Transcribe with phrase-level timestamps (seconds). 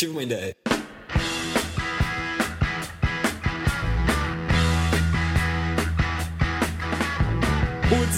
[0.00, 0.69] tive uma ideia.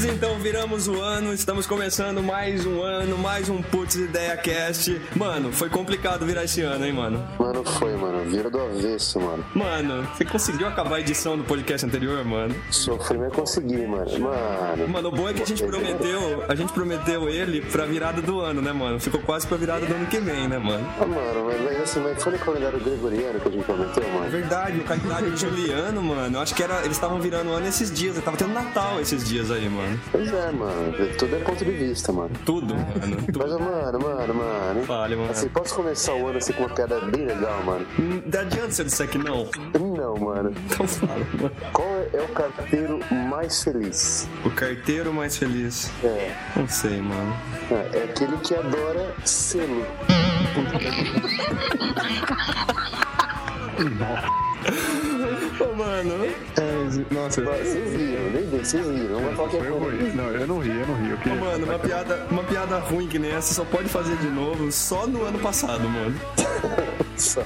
[0.02, 5.00] Putz, então viramos o ano, estamos começando mais um ano, mais um Putz Ideia Cast.
[5.14, 7.24] Mano, foi complicado virar esse ano, hein, mano?
[7.38, 8.28] Mano, foi, mano.
[8.28, 9.44] Vira do avesso, mano.
[9.54, 12.54] Mano, você conseguiu acabar a edição do podcast anterior, mano?
[12.70, 14.18] Sofri, mas consegui, mano.
[14.18, 14.88] Mano.
[14.88, 18.40] Mano, o bom é que a gente prometeu, a gente prometeu ele pra virada do
[18.40, 18.98] ano, né, mano?
[18.98, 20.86] Ficou quase pra virada do ano que vem, né, mano?
[21.00, 24.30] Ah, mano, mas, mas assim, mas foi no calendário gregoriano que a gente prometeu, mano.
[24.30, 26.38] Verdade, o calendário juliano, mano.
[26.38, 29.24] Eu acho que era, eles estavam virando o ano esses dias, tava tendo Natal esses
[29.24, 29.91] dias aí, mano.
[30.10, 30.92] Pois é, mano.
[31.18, 32.30] Tudo é ponto de vista, mano.
[32.44, 33.16] Tudo, mano.
[33.32, 33.38] Tudo.
[33.38, 34.82] Mas, mano, mano, mano.
[34.84, 35.30] Fale, mano.
[35.30, 37.86] Assim, posso começar o ano assim com uma piada bem legal, mano?
[37.98, 39.48] Hum, Não adianta você disser que não.
[39.96, 40.52] Não, mano.
[40.66, 41.50] Então fala, mano.
[41.72, 44.28] Qual é o carteiro mais feliz?
[44.44, 45.90] O carteiro mais feliz.
[46.04, 46.32] É.
[46.56, 47.36] Não sei, mano.
[47.70, 49.84] É, é aquele que adora selo.
[55.60, 56.24] Ô, mano.
[56.24, 59.20] É, nossa, Vocês riram, nem bem, vocês riram.
[59.20, 59.98] Não vai falar que foi ruim.
[59.98, 60.12] ruim.
[60.14, 61.10] Não, eu não ri, eu não ri.
[61.10, 61.40] Eu Ô, queria...
[61.40, 65.06] mano, uma piada, uma piada ruim que nem essa só pode fazer de novo só
[65.06, 66.14] no ano passado, mano.
[67.16, 67.42] Só.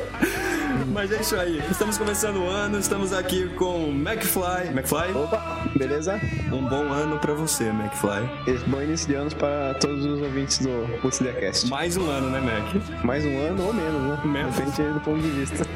[0.92, 1.62] Mas é isso aí.
[1.70, 4.68] Estamos começando o ano, estamos aqui com McFly.
[4.68, 5.12] McFly?
[5.14, 6.20] Opa, beleza?
[6.52, 8.28] Um bom ano pra você, McFly.
[8.46, 11.68] Esse bom início de anos para todos os ouvintes do Putz Cast.
[11.68, 13.04] Mais um ano, né, Mac?
[13.04, 14.20] Mais um ano ou menos, né?
[14.24, 14.54] Menos.
[14.56, 15.66] Depende do ponto de vista.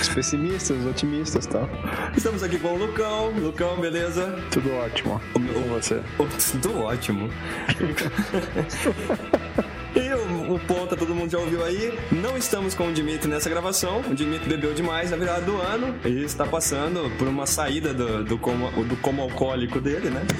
[0.00, 1.63] Os pessimistas, os otimistas e tal.
[2.16, 3.30] Estamos aqui com o Lucão.
[3.30, 4.34] Lucão, beleza?
[4.50, 5.20] Tudo ótimo.
[5.34, 6.00] O E meu- com você?
[6.18, 7.28] Oh, Tudo ótimo.
[9.96, 10.23] E o,
[10.54, 11.98] o ponta, todo mundo já ouviu aí.
[12.12, 14.00] Não estamos com o Dimitri nessa gravação.
[14.00, 18.24] O Dimitri bebeu demais na virada do ano e está passando por uma saída do,
[18.24, 20.22] do, como, do como alcoólico dele, né?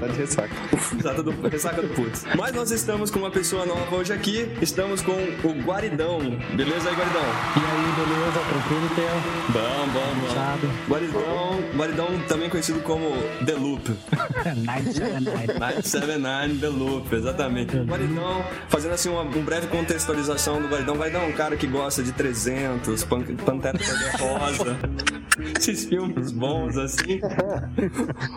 [0.00, 0.54] Tá de ressaca.
[0.98, 2.24] Exato, do ressaca do putz.
[2.36, 4.50] Mas nós estamos com uma pessoa nova hoje aqui.
[4.60, 6.18] Estamos com o Guaridão.
[6.54, 7.22] Beleza aí, Guaridão?
[7.56, 8.40] E aí, beleza?
[8.48, 9.50] Tranquilo, Theo?
[9.50, 10.28] Bom, bom, bom.
[10.28, 10.70] Fechado.
[10.88, 13.10] Guaridão, Guaridão também conhecido como
[13.44, 13.90] The Loop.
[14.64, 15.58] Night Seven Night.
[15.58, 17.76] 979 The Loop, exatamente.
[17.76, 18.44] Guaridão,
[18.80, 20.96] fazendo assim uma, um breve contextualização do Guaridão.
[20.96, 23.78] Guaridão é um cara que gosta de 300, Pan Pantera
[24.18, 24.78] Rosa,
[25.58, 27.20] esses filmes bons assim.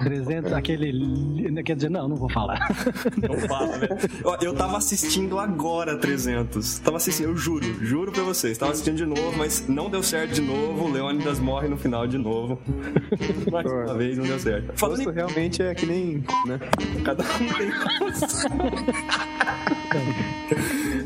[0.03, 1.63] 300, aquele.
[1.63, 2.59] Quer dizer, não, não vou falar.
[3.23, 3.95] Não fala, velho.
[4.25, 6.79] Ó, Eu tava assistindo agora 300.
[6.79, 8.57] Tava assistindo, eu juro, juro pra vocês.
[8.57, 10.85] Tava assistindo de novo, mas não deu certo de novo.
[10.85, 12.59] O Leônidas morre no final de novo.
[13.51, 14.73] Mais uma vez, não deu certo.
[14.75, 16.59] Falando em realmente é que nem, né?
[17.03, 17.71] Cada um tem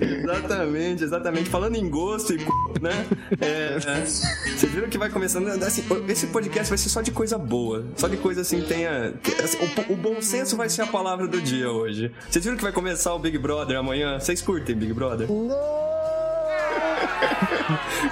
[0.02, 1.50] Exatamente, exatamente.
[1.50, 2.46] Falando em gosto e c...
[2.82, 3.06] né?
[3.42, 5.48] É, é, vocês viram que vai começando.
[5.64, 7.86] Assim, esse podcast vai ser só de coisa boa.
[7.96, 9.14] Só de coisa assim, tenha.
[9.44, 9.58] assim,
[9.90, 12.12] o, o bom senso vai ser a palavra do dia hoje.
[12.30, 14.20] Vocês viram que vai começar o Big Brother amanhã?
[14.20, 15.28] Vocês curtem Big Brother?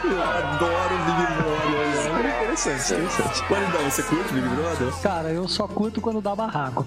[0.04, 1.95] Eu adoro Big Brother, né?
[2.56, 3.44] Interessante, interessante.
[3.50, 4.94] Guaridão, você curte Big Brother?
[5.02, 6.86] Cara, eu só curto quando dá barraco.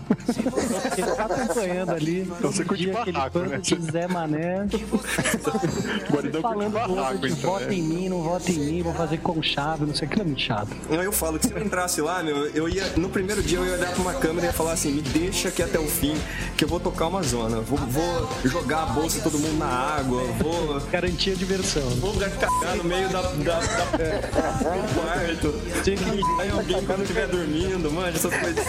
[0.97, 2.21] Ele tá acompanhando ali.
[2.23, 3.59] Então você curte barraco, né?
[3.59, 4.67] de Zé Mané.
[6.11, 7.75] Guaridão curte barraco, de então, vota né?
[7.75, 10.25] em mim, não vota em mim, vou fazer com chave, não sei o que, é
[10.25, 10.69] muito chato.
[10.91, 12.87] Aí eu falo que se eu entrasse lá, meu, eu ia.
[12.97, 15.49] No primeiro dia eu ia olhar pra uma câmera e ia falar assim, me deixa
[15.49, 16.17] aqui até o fim,
[16.57, 17.61] que eu vou tocar uma zona.
[17.61, 20.81] Vou, vou jogar a bolsa de todo mundo na água, vou.
[20.91, 21.83] Garantia diversão.
[22.01, 25.58] Vou cagar no meio da, da, da- do quarto.
[25.83, 28.65] Tinha que mijar em alguém quando estiver dormindo, mano, essas coisas.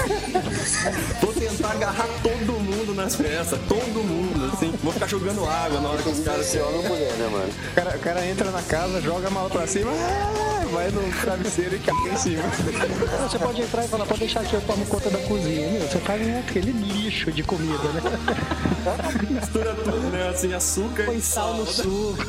[1.21, 4.73] Vou tentar agarrar todo mundo nas festas, todo mundo, assim.
[4.83, 7.49] Vou ficar jogando água na hora que os caras Esse homem ou mulher, né, mano?
[7.71, 11.01] O cara, o cara entra na casa, joga a mala pra cima, ah, vai no
[11.21, 12.43] travesseiro e cai em cima.
[13.29, 15.71] Você pode entrar e falar, pode deixar que eu tomo conta da cozinha.
[15.71, 18.01] Meu, você faz aquele lixo de comida, né?
[19.29, 20.29] Mistura tudo, né?
[20.29, 22.23] Assim, açúcar Põe e sal no suco.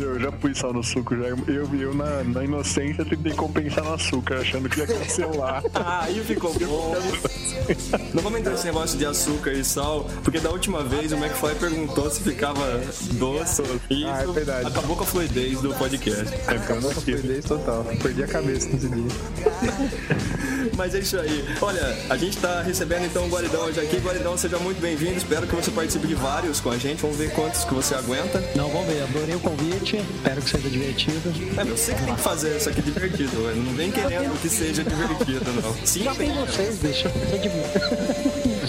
[0.00, 1.24] Eu já pus sal no suco, já.
[1.24, 5.62] Eu, eu na, na inocência tentei compensar no açúcar, achando que ia cancelar.
[5.74, 6.96] Ah, aí ficou bom.
[8.12, 11.54] Não vamos entrar nesse negócio de açúcar e sal, porque da última vez o McFly
[11.54, 12.64] perguntou se ficava
[13.12, 13.62] doce.
[13.90, 14.66] E Ah, é verdade.
[14.66, 16.34] acabou com a fluidez do podcast.
[16.34, 17.84] É, cara, não perdei total.
[18.02, 19.08] Perdi a cabeça nesse dia.
[20.78, 21.44] Mas é isso aí.
[21.60, 23.96] Olha, a gente tá recebendo então o Guaridão hoje aqui.
[23.96, 25.18] Guaridão, seja muito bem-vindo.
[25.18, 27.02] Espero que você participe de vários com a gente.
[27.02, 28.40] Vamos ver quantos que você aguenta.
[28.54, 29.02] Não, vamos ver.
[29.02, 29.96] Adorei o convite.
[29.96, 31.32] Espero que seja divertido.
[31.56, 33.54] É, meu, você que tem que fazer isso aqui divertido.
[33.56, 35.74] Não vem querendo que seja divertido, não.
[35.84, 37.48] Sim, Já tem vocês, deixa eu fazer de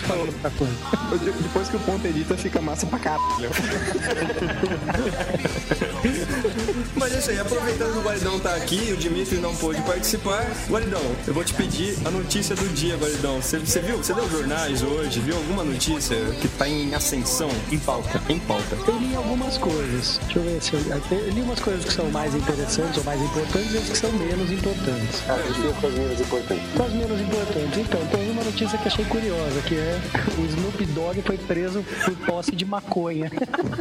[0.08, 0.74] eu outra coisa.
[1.12, 3.50] Eu- Depois que o ponto edita, fica massa pra caralho.
[6.96, 9.82] Mas é isso aí, aproveitando que o Guaridão Guaridão tá aqui, o Dimitri não pôde
[9.82, 10.46] participar.
[10.70, 13.42] Guaridão, eu vou te pedir a notícia do dia, Guaridão.
[13.42, 13.98] Você, viu?
[13.98, 15.20] Você leu jornais hoje?
[15.20, 17.50] Viu alguma notícia que tá em ascensão?
[17.72, 18.22] Em pauta.
[18.30, 18.76] Em pauta.
[18.88, 20.20] Eu li algumas coisas.
[20.26, 23.22] Deixa eu ver se eu, eu li umas coisas que são mais interessantes ou mais
[23.22, 25.24] importantes e as que são menos importantes.
[25.30, 26.82] Ah, fica com as menos importantes.
[26.82, 27.78] As menos importantes.
[27.80, 29.89] Então, tem uma notícia que achei curiosa, que é
[30.38, 33.32] o Snoop Dogg foi preso por posse de maconha.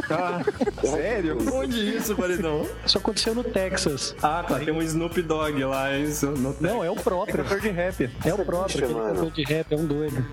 [0.09, 0.41] Ah,
[0.85, 1.37] sério?
[1.53, 2.65] Onde isso, Guaridão?
[2.85, 4.15] Isso aconteceu no Texas.
[4.21, 4.59] Ah, tá.
[4.59, 5.95] Tem um Snoop Dogg lá.
[5.97, 6.27] Isso.
[6.31, 6.55] No...
[6.59, 7.43] Não, é o próprio.
[7.43, 8.09] Cantor de rap.
[8.25, 9.15] É o próprio, bicho, aquele mano.
[9.15, 10.25] cantor de rap, é um doido.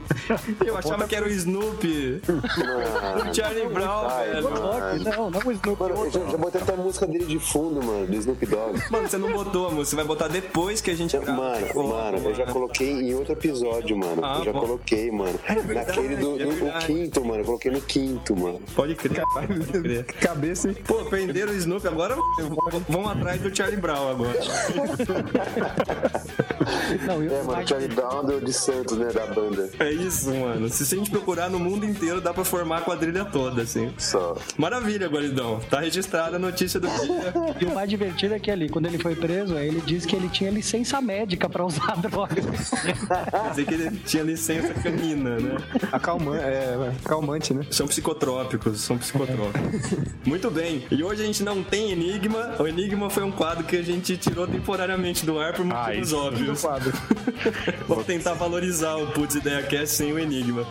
[0.64, 2.22] Eu achava que era o Snoop.
[2.26, 4.50] Mano, O Charlie Brown, Ai, velho.
[4.50, 5.04] mano.
[5.04, 5.80] Não, não o Snoop.
[5.82, 8.82] Mano, eu já, já botei até a música dele de fundo, mano, do Snoop Dogg.
[8.90, 9.84] Mano, você não botou, amor.
[9.84, 11.16] Você vai botar depois que a gente.
[11.18, 14.24] Mano, mano, eu já coloquei em outro episódio, mano.
[14.24, 14.60] Ah, eu já bom.
[14.60, 15.38] coloquei, mano.
[15.66, 16.86] Verdade, Naquele do, é verdade.
[16.86, 17.40] quinto, mano.
[17.40, 18.60] Eu coloquei no quinto, mano.
[18.74, 20.04] Pode crer, pode crer.
[20.20, 20.76] Cabeça, hein?
[20.86, 22.16] Pô, prenderam o Snoop, agora
[22.88, 24.38] vão atrás do Charlie Brown agora.
[27.06, 29.70] Não, eu É, mano, Charlie Brown do- de Santos, né, da banda.
[29.78, 30.68] É isso, mano.
[30.68, 33.92] Se a gente procurar no mundo inteiro, dá pra formar a quadrilha toda, assim.
[33.98, 34.36] Só.
[34.56, 35.60] Maravilha, Guaridão.
[35.70, 37.32] Tá registrada a notícia do dia.
[37.60, 40.28] E o mais divertido é que ali, quando ele foi preso, ele disse que ele
[40.28, 42.70] tinha licença médica pra usar drogas.
[42.70, 45.55] Quer dizer que ele tinha licença canina, né?
[45.92, 47.66] Acalmante, é, calmante, né?
[47.70, 49.98] São psicotrópicos, são psicotrópicos.
[50.24, 50.84] Muito bem.
[50.90, 52.56] E hoje a gente não tem Enigma.
[52.58, 56.16] O Enigma foi um quadro que a gente tirou temporariamente do ar por motivos isso.
[56.16, 56.62] óbvios.
[57.88, 60.66] Vamos tentar valorizar o Putz Ideia Cast sem o Enigma.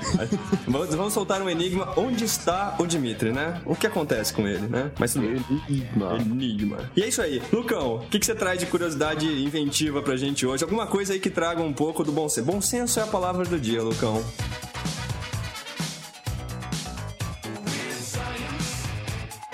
[0.67, 1.93] Vamos, vamos soltar um Enigma.
[1.97, 3.61] Onde está o Dimitri, né?
[3.65, 4.91] O que acontece com ele, né?
[4.99, 5.85] Mas tudo bem.
[6.19, 6.77] Enigma.
[6.95, 7.41] E é isso aí.
[7.51, 10.63] Lucão, o que, que você traz de curiosidade inventiva pra gente hoje?
[10.63, 12.45] Alguma coisa aí que traga um pouco do bom senso.
[12.45, 14.23] Bom senso é a palavra do dia, Lucão.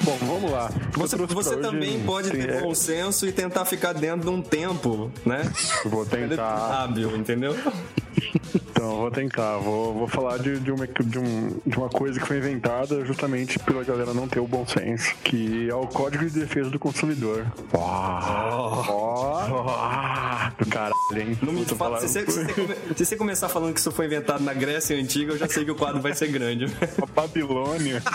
[0.03, 0.69] Bom, vamos lá.
[0.94, 4.21] Você, você pra hoje- também pode Sim, ter é, bom senso e tentar ficar dentro
[4.21, 5.42] de um tempo, né?
[5.86, 6.81] Vou tentar.
[6.83, 7.56] Hábil, entendeu?
[8.53, 9.57] Então, vou tentar.
[9.57, 13.59] Vou, vou falar de, de, uma, de, um, de uma coisa que foi inventada justamente
[13.59, 17.45] pela galera não ter o bom senso, que é o Código de Defesa do Consumidor.
[17.74, 21.38] Ó, ó, do caralho, hein?
[21.42, 24.44] Não me fala, se, você, se você se você começar falando que isso foi inventado
[24.44, 26.65] na Grécia Antiga, eu já sei que o quadro vai ser grande.
[27.01, 28.01] A Babilônia.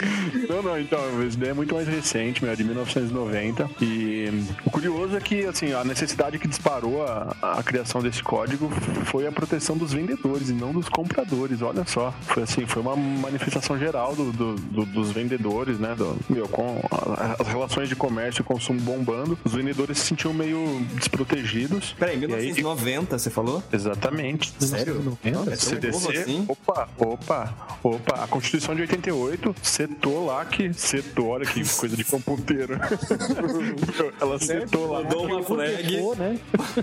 [0.48, 3.68] não, não, então, essa ideia é muito mais recente, meu, é de 1990.
[3.80, 4.28] E
[4.64, 8.70] o curioso é que, assim, a necessidade que disparou a, a criação desse código
[9.06, 12.12] foi a proteção dos vendedores e não dos compradores, olha só.
[12.22, 15.94] Foi assim, foi uma manifestação geral do, do- do- dos vendedores, né?
[15.94, 20.32] Do, meu, com a- as relações de comércio e consumo bombando, os vendedores se sentiam
[20.32, 21.94] meio desprotegidos.
[21.98, 23.62] Peraí, E aí- 1990, você falou?
[23.72, 24.52] Exatamente.
[24.58, 25.18] Sério?
[25.24, 26.44] É tão novo CDC, assim?
[26.48, 29.54] opa, opa, opa, a Constituição de 88
[29.88, 32.74] setou lá que setou, olha que coisa de cão ponteiro.
[34.20, 35.98] Ela setou lá, Mudou uma flag.
[35.98, 36.38] Pô, né?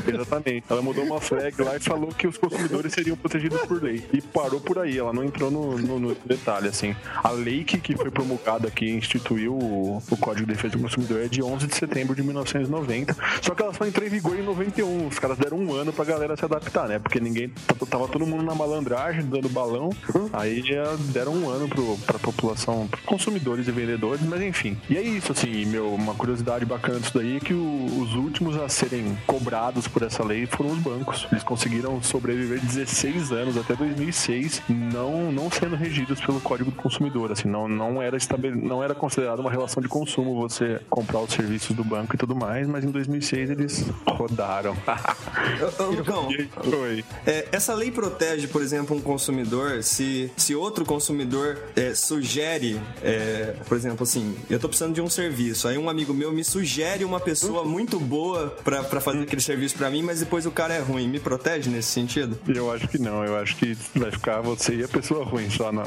[0.07, 0.63] exatamente.
[0.69, 4.03] Ela mudou uma flag lá e falou que os consumidores seriam protegidos por lei.
[4.13, 6.95] E parou por aí, ela não entrou no, no- no detalhe, assim.
[7.23, 11.21] A lei que, que foi promulgada aqui instituiu o, o Código de Defesa do Consumidor
[11.21, 13.15] é de 11 de setembro de 1990.
[13.41, 15.07] Só que ela só entrou em vigor em 91.
[15.07, 16.99] Os caras deram um ano pra galera se adaptar, né?
[16.99, 17.49] Porque ninguém.
[17.89, 19.89] Tava todo mundo na malandragem, dando balão.
[20.31, 24.77] Aí já deram um ano pro, pra população, consumidores e vendedores, mas enfim.
[24.89, 28.57] E é isso, assim, meu, uma curiosidade bacana disso daí é que o- os últimos
[28.57, 31.27] a serem cobrados por essa lei foram os bancos.
[31.31, 37.31] Eles conseguiram sobreviver 16 anos até 2006, não, não sendo regidos pelo Código do Consumidor,
[37.31, 38.55] assim, não, não era estabele...
[38.55, 42.35] não era considerado uma relação de consumo você comprar os serviços do banco e tudo
[42.35, 44.75] mais, mas em 2006 eles rodaram.
[45.95, 46.27] Lucão,
[46.81, 47.03] Oi.
[47.25, 53.55] é, essa lei protege, por exemplo, um consumidor se, se outro consumidor é, sugere, é,
[53.67, 57.03] por exemplo, assim, eu tô precisando de um serviço, aí um amigo meu me sugere
[57.03, 60.73] uma pessoa muito boa pra, pra fazer aquele serviço pra mim, mas depois o cara
[60.73, 61.07] é ruim.
[61.07, 62.37] Me protege nesse sentido?
[62.47, 65.71] Eu acho que não, eu acho que vai ficar você e a pessoa ruim só
[65.71, 65.83] na.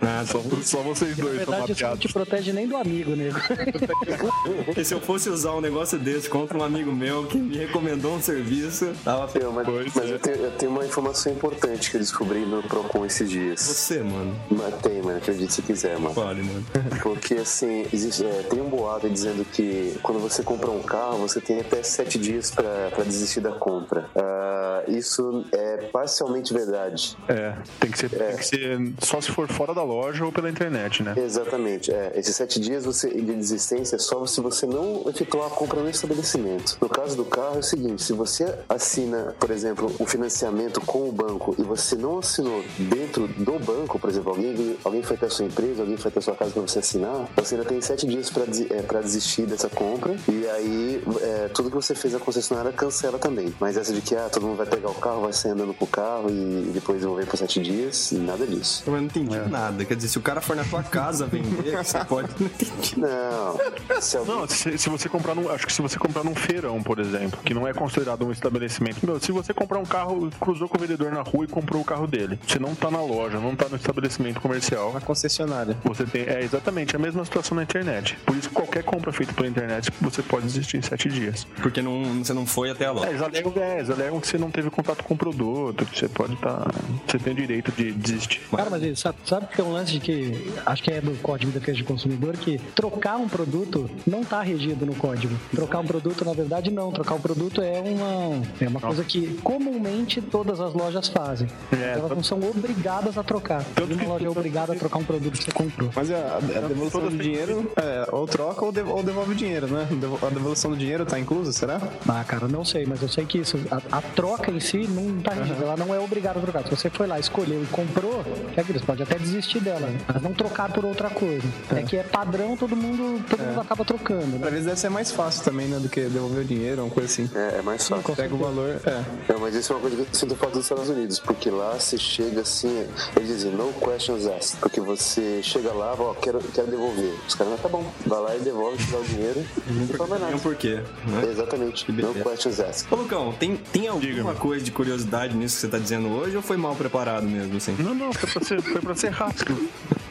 [0.00, 3.14] Ah, Só, só vocês Na dois verdade, tomar isso não te protege nem do amigo,
[3.16, 3.38] nego.
[4.76, 8.14] E se eu fosse usar um negócio desse contra um amigo meu que me recomendou
[8.14, 9.28] um serviço, tava.
[9.38, 10.14] Eu, mas Pois mas é.
[10.14, 13.60] eu, tenho, eu tenho uma informação importante que eu descobri no Procon esses dias.
[13.60, 14.36] Você, mano.
[14.50, 16.14] Mas tem, mano, acredite se quiser, mano.
[16.14, 16.64] Fale, mano.
[17.02, 21.40] Porque assim, existe, é, tem um boato dizendo que quando você compra um carro, você
[21.40, 24.08] tem até sete dias pra, pra desistir da compra.
[24.14, 27.16] Ah, isso é parcialmente verdade.
[27.28, 30.48] É, tem que, ser, tem que ser só se for fora da loja ou pela
[30.48, 31.14] internet, né?
[31.16, 31.92] Exatamente.
[31.92, 35.80] É, esses sete dias você, de desistência é só se você não efetuar a compra
[35.80, 36.76] no estabelecimento.
[36.80, 41.08] No caso do carro é o seguinte: se você assina, por exemplo, o financiamento com
[41.08, 45.26] o banco e você não assinou dentro do banco, por exemplo, alguém, alguém foi até
[45.26, 47.80] a sua empresa, alguém foi até a sua casa para você assinar, você ainda tem
[47.80, 52.20] sete dias para é, desistir dessa compra e aí é, tudo que você fez na
[52.20, 53.54] concessionária cancela também.
[53.58, 55.86] Mas essa de que ah, todo mundo vai pegar o carro, vai sair andando pro
[55.86, 58.82] carro e depois devolver por sete dias, nada disso.
[58.86, 59.84] Eu não entendi nada.
[59.84, 62.28] Quer dizer, se o cara for na tua casa vender, você pode.
[62.38, 62.98] Não entendi.
[62.98, 64.00] Não.
[64.00, 64.34] Se alguém...
[64.34, 65.50] Não, se, se você comprar num.
[65.50, 69.04] Acho que se você comprar num feirão, por exemplo, que não é considerado um estabelecimento.
[69.04, 71.84] Meu, se você comprar um carro, cruzou com o vendedor na rua e comprou o
[71.84, 72.38] carro dele.
[72.46, 74.96] Você não tá na loja, não tá no estabelecimento comercial.
[74.96, 75.77] A concessionária.
[75.84, 76.22] Você tem.
[76.22, 78.16] É exatamente a mesma situação na internet.
[78.26, 81.46] Por isso, qualquer compra feita pela internet, você pode desistir em sete dias.
[81.62, 83.08] Porque não, você não foi até a É, loja.
[83.10, 86.08] eles alegam, é, eles alegam que você não teve contato com o produto, que você
[86.08, 86.66] pode estar.
[87.06, 88.40] você tem o direito de desistir.
[88.54, 91.12] Cara, mas isso, sabe, sabe que é um lance de que acho que é do
[91.22, 95.34] Código de Defesa do Consumidor que trocar um produto não está regido no código.
[95.54, 96.90] Trocar um produto, na verdade, não.
[96.92, 101.48] Trocar um produto é uma, é uma coisa que comumente todas as lojas fazem.
[101.72, 103.64] É, Elas não são obrigadas a trocar.
[103.74, 105.90] Tanto Uma loja é obrigada a trocar um produto que você comprou.
[105.94, 109.34] Mas a, a devolução todas do dinheiro, é, ou troca ou, dev- ou devolve o
[109.34, 109.86] dinheiro, né?
[110.22, 111.80] A devolução do dinheiro tá inclusa, será?
[112.08, 115.20] Ah, cara, não sei, mas eu sei que isso, a, a troca em si não
[115.20, 116.64] tá regida, ela não é obrigada a trocar.
[116.64, 118.24] Se você foi lá, escolheu e comprou,
[118.56, 121.46] é que eles podem até desistir dela, mas não trocar por outra coisa.
[121.74, 124.46] É, que é padrão, todo mundo, todo mundo acaba trocando, né?
[124.46, 125.78] Às vezes deve ser mais fácil também, né?
[125.78, 127.30] Do que devolver o dinheiro, uma coisa assim.
[127.34, 128.14] É, é mais fácil.
[128.16, 129.04] Pega o valor, é.
[129.32, 131.74] Não, mas isso é uma coisa que eu sinto falta dos Estados Unidos, porque lá
[131.78, 136.66] você chega assim, eles dizem no questions asked, porque você chega lá, ó, quero, quero
[136.68, 137.14] devolver.
[137.26, 140.06] Os caras, não, tá bom, vai lá e devolve, te dá o dinheiro, não Tem
[140.06, 140.38] um nada.
[140.38, 140.74] porquê,
[141.06, 141.28] né?
[141.30, 142.22] Exatamente, beleza.
[142.22, 142.92] questions asked.
[142.92, 146.42] Ô, Lucão, tem, tem alguma coisa de curiosidade nisso que você tá dizendo hoje ou
[146.42, 147.76] foi mal preparado mesmo, assim?
[147.78, 149.68] Não, não, foi pra ser, foi pra ser rápido.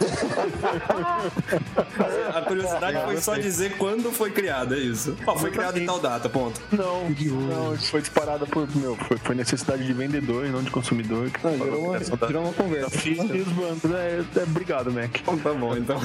[2.35, 5.17] A curiosidade foi só dizer quando foi criado, é isso.
[5.27, 6.61] Ó, foi criado em tal data, ponto.
[6.73, 8.69] Não, não, isso foi disparada por.
[8.77, 11.31] Meu, foi, foi necessidade de vendedor e não de consumidor.
[11.31, 13.09] Que Não, falou gerou uma, da- gerou uma conversa.
[13.09, 13.91] E os bancos.
[13.93, 15.11] É, é, obrigado, Mac.
[15.21, 16.01] Então tá bom, então.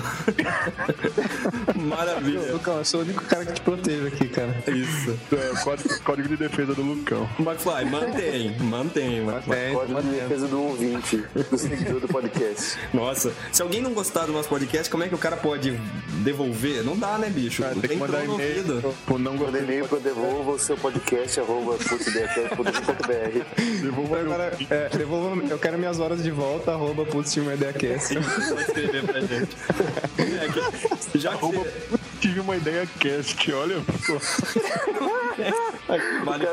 [1.75, 2.53] Maravilha.
[2.53, 4.55] Lucão, eu sou o único cara que te protege aqui, cara.
[4.67, 5.17] Isso.
[5.33, 7.27] É, código, código de defesa do Lucão.
[7.39, 9.55] McFly, mantém, mantém, McFly.
[9.55, 12.77] É, Código de defesa do ouvinte, do seguidor do podcast.
[12.93, 15.71] Nossa, se alguém não gostar do nosso podcast, como é que o cara pode
[16.23, 16.83] devolver?
[16.83, 17.61] Não dá, né, bicho?
[17.61, 18.93] Cara, Não tem que mandar e-mail.
[19.05, 21.77] Pô, não e-mail pra devolva o seu podcast, arroba.
[23.81, 24.25] Devolva meu.
[24.33, 28.13] Agora, é, devolva, eu quero minhas horas de volta, arroba putz, tinha uma ideia cast.
[28.15, 29.55] Pode escrever pra gente.
[30.19, 30.47] É
[31.11, 33.81] que- já que você- tive uma ideia cast, olha.
[34.05, 34.19] pô.
[36.25, 36.45] Vale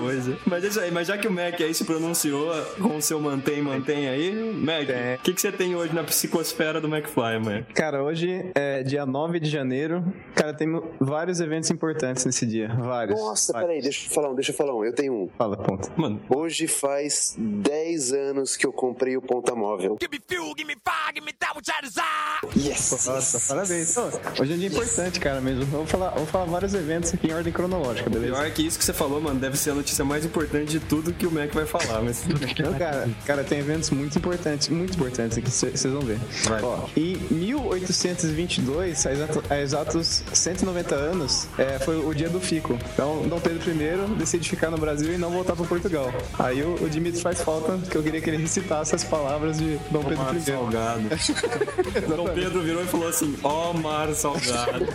[0.00, 0.38] coisa.
[0.46, 3.20] Mas é isso aí, mas já que o Mac aí se pronunciou com o seu
[3.20, 5.14] mantém, mantém aí, Mac, Tem.
[5.16, 7.64] o que, que você tem hoje na psicosfera do McFly, Mac?
[7.74, 10.04] Cara, hoje é dia 9 de janeiro.
[10.34, 10.68] Cara, tem
[11.00, 12.68] vários eventos importantes nesse dia.
[12.78, 13.18] Vários.
[13.18, 13.68] Nossa, Vários.
[13.68, 14.84] peraí, deixa eu falar um, deixa eu falar um.
[14.84, 15.28] Eu tenho um.
[15.36, 15.90] Fala, ponto.
[15.96, 19.96] Mano, Hoje faz 10 anos que eu comprei o ponta móvel.
[20.00, 22.56] Give me fuel, give me fire, give me that which I desire.
[22.56, 23.06] Yes!
[23.06, 23.96] Nossa, parabéns.
[24.40, 25.64] Hoje é um dia importante, cara, mesmo.
[25.66, 28.34] Vamos falar, vamos falar vários eventos aqui em ordem cronológica, beleza?
[28.34, 31.12] pior que isso que você falou, mano, deve ser a notícia mais importante de tudo
[31.12, 32.24] que o Mac vai falar, mas
[32.58, 36.18] Não, cara, cara, tem eventos muito importantes, muito importantes aqui, vocês vão ver.
[36.44, 36.62] Vai.
[36.62, 37.37] Ó, em
[37.74, 42.78] 1822, há exato- há exatos 190 anos, é, foi o dia do Fico.
[42.92, 46.12] Então, Dom Pedro I decide ficar no Brasil e não voltar para Portugal.
[46.38, 49.78] Aí o, o Dimitri faz falta, que eu queria que ele recitasse as palavras de
[49.90, 50.40] Dom Pedro mar I.
[50.40, 51.02] salgado.
[52.16, 54.86] Dom Pedro virou e falou assim, ó mar salgado.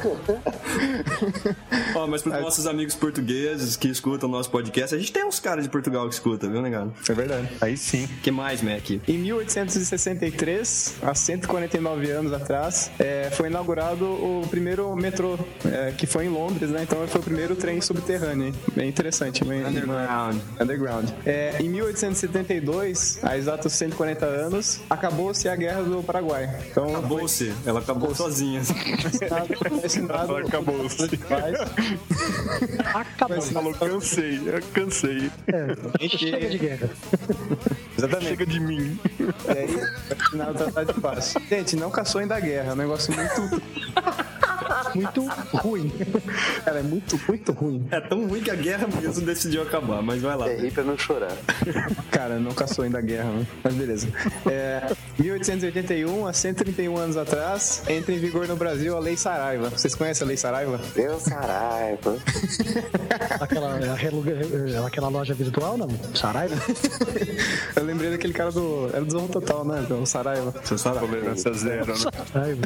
[1.95, 5.39] Ó, mas pros nossos amigos portugueses que escutam o nosso podcast, a gente tem uns
[5.39, 6.93] caras de Portugal que escutam, viu, negado?
[7.07, 7.49] É verdade.
[7.61, 8.07] Aí sim.
[8.21, 8.89] que mais, Mac?
[9.07, 12.62] Em 1863, há 149 anos atrás,
[12.99, 16.83] é, foi inaugurado o primeiro metrô, é, que foi em Londres, né?
[16.83, 18.47] Então foi o primeiro trem subterrâneo.
[18.47, 18.53] hein?
[18.75, 19.43] Bem interessante.
[19.43, 20.37] Bem, Underground.
[20.59, 21.09] Underground.
[21.25, 26.49] É, em 1872, há exatos 140 anos, acabou-se a Guerra do Paraguai.
[26.71, 27.53] Então, Acabou-se.
[27.65, 28.61] Ela acabou sozinha.
[28.63, 31.09] foi assinado- Acabou-se.
[32.93, 33.41] Acabou.
[33.41, 35.31] Falou, cansei, eu cansei.
[36.17, 36.89] Chega de guerra.
[37.97, 38.29] Exatamente.
[38.29, 38.99] Chega de mim.
[39.19, 39.81] E aí,
[40.11, 41.33] assinado o Tratado de Paz.
[41.49, 42.71] Gente, não caçou ainda a guerra.
[42.71, 43.61] É um negócio muito
[44.95, 45.21] muito
[45.57, 45.91] ruim.
[46.65, 47.87] Cara, é muito, muito ruim.
[47.91, 50.49] É tão ruim que a guerra mesmo decidiu acabar, mas vai lá.
[50.49, 51.31] É rir pra não chorar.
[52.11, 53.47] Cara, não caçou ainda a guerra, né?
[53.63, 54.07] Mas beleza.
[54.49, 59.69] É, 1881, há 131 anos atrás, entra em vigor no Brasil a Lei Saraiva.
[59.69, 60.79] Vocês conhecem a Lei Saraiva?
[60.95, 62.17] Deus Saraiva.
[63.39, 65.87] Aquela, aquela, aquela loja virtual, não?
[66.15, 66.55] Saraiva?
[67.75, 68.89] Eu lembrei daquele cara do.
[68.93, 69.85] Era do Zorro Total, né?
[70.01, 70.53] O Saraiva.
[70.63, 70.99] Você sabe?
[70.99, 71.95] Tolerância zero, né?
[71.95, 72.61] Saraiva.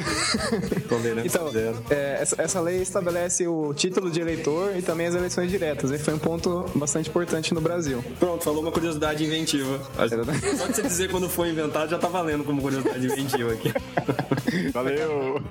[0.87, 1.83] Tolerância Então, zero.
[1.89, 5.91] é, essa, essa lei estabelece o título de eleitor e também as eleições diretas.
[5.91, 8.03] E foi um ponto bastante importante no Brasil.
[8.19, 9.79] Pronto, falou uma curiosidade inventiva.
[10.57, 13.73] Só de você dizer quando foi inventado já tá valendo como curiosidade inventiva aqui.
[14.73, 15.41] Valeu!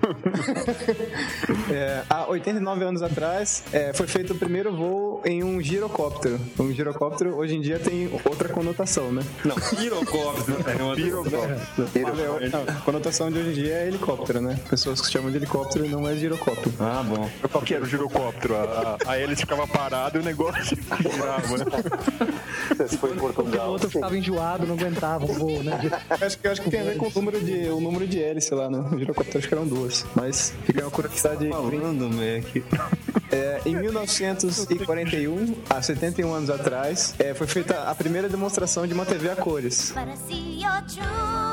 [1.71, 6.39] É, há 89 anos atrás, é, foi feito o primeiro voo em um girocóptero.
[6.59, 9.23] Um girocóptero hoje em dia tem outra conotação, né?
[9.45, 10.57] Não, pirocóptero.
[10.67, 10.95] É uma
[12.49, 14.59] Não, a conotação de hoje em dia é helicóptero, né?
[14.69, 16.75] Pessoas que chamam de helicóptero e não é girocóptero.
[16.81, 17.29] Ah, bom.
[17.51, 18.57] Qual que era o girocóptero?
[18.57, 22.87] A, a, hélice ficava parada e o negócio girava, né?
[22.89, 23.71] Se foi em O Portugal.
[23.71, 25.81] outro ficava enjoado, não aguentava o voo, né?
[26.21, 28.23] Eu acho que, acho que tem a ver com o número de, o número de
[28.23, 28.79] hélice lá, né?
[28.93, 30.05] O girocóptero acho que eram duas.
[30.15, 31.49] Mas fica uma curiosidade.
[31.49, 33.06] Falando, Mac.
[33.31, 39.05] É, em 1941, há 71 anos atrás, é, foi feita a primeira demonstração de uma
[39.05, 39.91] TV a cores.
[39.91, 41.46] I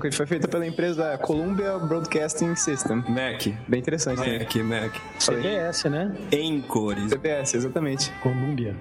[0.00, 0.12] through.
[0.12, 3.04] Foi, feita pela empresa Columbia Broadcasting System.
[3.08, 3.46] Mac.
[3.68, 4.20] Bem interessante.
[4.20, 4.38] né?
[4.38, 4.94] Mac, Mac.
[5.18, 6.14] CBS, né?
[6.32, 7.10] Em cores.
[7.12, 8.12] CBS, exatamente.
[8.22, 8.74] Colômbia.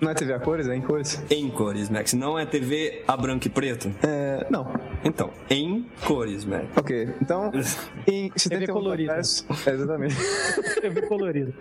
[0.00, 0.68] Não é TV a cores?
[0.68, 1.22] É em cores?
[1.30, 2.12] Em cores, Max.
[2.14, 3.90] Não é TV a branco e preto?
[4.02, 4.68] É, não.
[5.04, 6.64] Então, em cores, Mac.
[6.76, 7.50] Ok, então,
[8.06, 9.12] em 71 colorida.
[9.14, 10.16] anos atrás- é, exatamente.
[10.80, 11.54] TV colorido.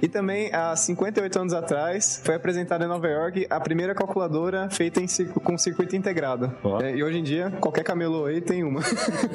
[0.00, 5.00] E também, há 58 anos atrás, foi apresentada em Nova York a primeira calculadora feita
[5.00, 5.06] em
[5.44, 6.52] com circuito integrado.
[6.82, 8.80] É, e hoje em dia, qualquer camelô aí tem uma.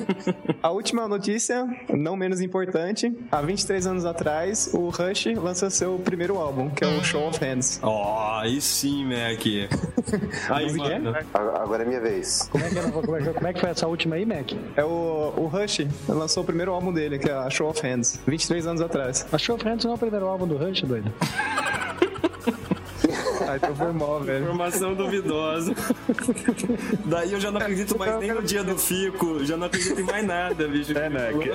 [0.61, 6.37] a última notícia, não menos importante, há 23 anos atrás, o Rush lançou seu primeiro
[6.37, 7.79] álbum, que é o Show of Hands.
[7.81, 9.45] Ó, aí sim, Mac.
[10.49, 11.13] Aí, mano.
[11.33, 12.47] A- Agora é minha vez.
[12.51, 14.51] Como é que, era- como é que- como é que foi essa última aí, Mac?
[14.75, 18.19] É o, o Rush lançou o primeiro álbum dele, que é a Show of Hands,
[18.27, 19.25] 23 anos atrás.
[19.31, 21.11] A Show Friends não é o primeiro álbum do Rush, doido?
[23.47, 24.43] Ah, então foi mal, velho.
[24.43, 25.73] Informação duvidosa.
[27.05, 29.43] Daí eu já não acredito mais nem no dia do Fico.
[29.45, 30.97] Já não acredito em mais nada, bicho.
[30.97, 31.33] É, né?
[31.33, 31.53] que- É,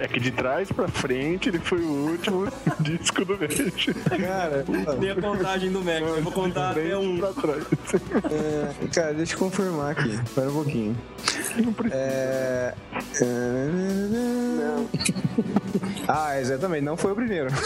[0.00, 2.46] é- é que de trás pra frente ele foi o último
[2.80, 3.86] disco do Rush.
[4.20, 4.64] Cara,
[5.00, 6.00] Tem a contagem do Mac.
[6.00, 7.18] Eu vou contar até um.
[7.18, 7.64] pra trás.
[8.30, 10.08] é, cara, deixa eu confirmar aqui.
[10.10, 10.96] Espera um pouquinho.
[11.90, 12.74] É...
[16.08, 17.48] Ah, exatamente, não foi o primeiro.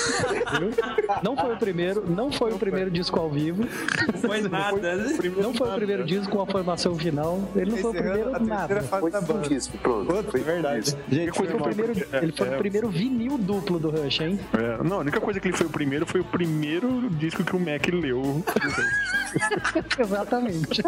[1.23, 3.65] Não foi o primeiro, não foi o primeiro disco ao vivo,
[4.13, 4.97] Não foi nada.
[4.97, 5.19] né?
[5.43, 8.39] não foi o primeiro disco com a formação final, ele não foi o primeiro a
[8.39, 8.81] nada.
[8.83, 9.49] Foi da um banda.
[9.49, 10.25] disco, pronto.
[10.31, 10.97] Foi é verdade.
[11.11, 11.69] Gente, Foi o mal.
[11.69, 14.39] primeiro, ele foi o primeiro vinil duplo do Rush, hein?
[14.53, 17.57] É, não, a única coisa que ele foi o primeiro foi o primeiro disco que
[17.57, 18.43] o Mac leu.
[19.99, 20.83] Exatamente.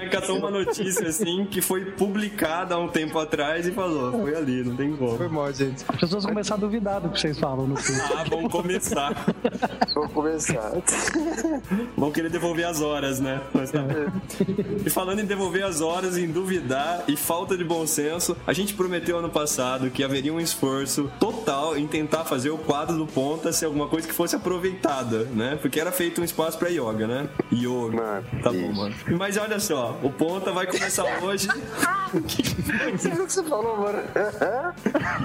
[0.00, 4.34] Aí catou uma notícia assim que foi publicada há um tempo atrás e falou: foi
[4.34, 5.16] ali, não tem como.
[5.16, 5.84] Foi mal, gente.
[5.88, 8.00] As pessoas começaram duvidar do que vocês falam no filme.
[8.16, 9.14] Ah, vamos começar.
[9.94, 10.72] Vamos começar.
[11.96, 13.40] Vão querer devolver as horas, né?
[13.54, 13.80] Mas tá.
[14.84, 18.74] E falando em devolver as horas, em duvidar e falta de bom senso, a gente
[18.74, 23.52] prometeu ano passado que haveria um esforço total em tentar fazer o quadro do Ponta
[23.52, 25.56] ser alguma coisa que fosse aproveitada, né?
[25.62, 27.28] Porque era feito um espaço pra yoga, né?
[27.52, 27.96] Yoga.
[27.96, 28.94] Mano, Tá bom, mano.
[29.18, 31.48] Mas olha só, o Ponta vai começar hoje.
[32.12, 32.42] O que,
[32.98, 33.98] Você viu o que você falou, mano?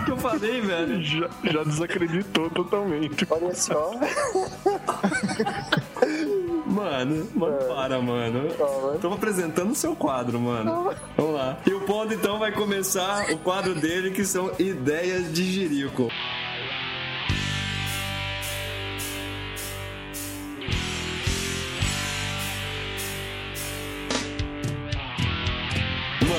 [0.06, 1.02] que eu falei, velho?
[1.02, 3.26] Já, já desacreditou totalmente.
[3.30, 3.92] Olha só.
[6.66, 8.48] Mano, mano, para, mano.
[9.02, 10.96] Tô apresentando o seu quadro, mano.
[11.18, 11.58] Vamos lá.
[11.66, 16.08] E o ponto então vai começar o quadro dele que são ideias de Jerico.
[26.22, 26.38] Mano,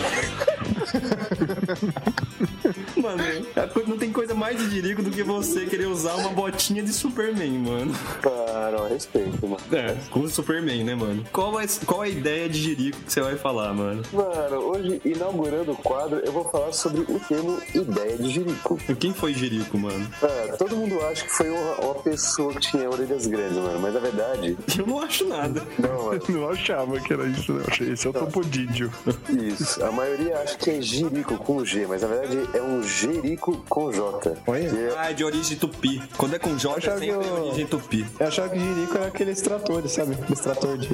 [3.56, 6.82] a co- não tem coisa mais de Jerico do que você querer usar uma botinha
[6.82, 7.94] de Superman, mano.
[8.20, 9.62] Para, ó, respeito, mano.
[9.72, 11.24] É, com o Superman, né, mano?
[11.32, 14.02] Qual, é, qual é a ideia de Jerico que você vai falar, mano?
[14.12, 18.78] Mano, hoje, inaugurando o quadro, eu vou falar sobre o termo ideia de jirico.
[18.98, 20.06] Quem foi Jerico, mano?
[20.20, 23.78] Cara, todo mundo acha que foi uma, uma pessoa que tinha orelhas grandes, mano.
[23.80, 25.62] Mas na verdade, Eu não acho nada.
[25.78, 26.22] não, mano.
[26.28, 27.62] Não achava que era isso, não.
[27.66, 28.90] Achei esse é o Topodídio.
[29.28, 29.82] Isso.
[29.84, 34.36] A maioria acha que Jerico com G, mas na verdade é um Jerico com J.
[34.46, 34.68] Olha.
[34.70, 36.00] Que é- Ah, é de origem tupi.
[36.16, 38.06] Quando é com J, é sempre eu- origem tupi.
[38.20, 40.16] Eu achava que Jerico era aquele extrator, sabe?
[40.30, 40.88] Extrator de.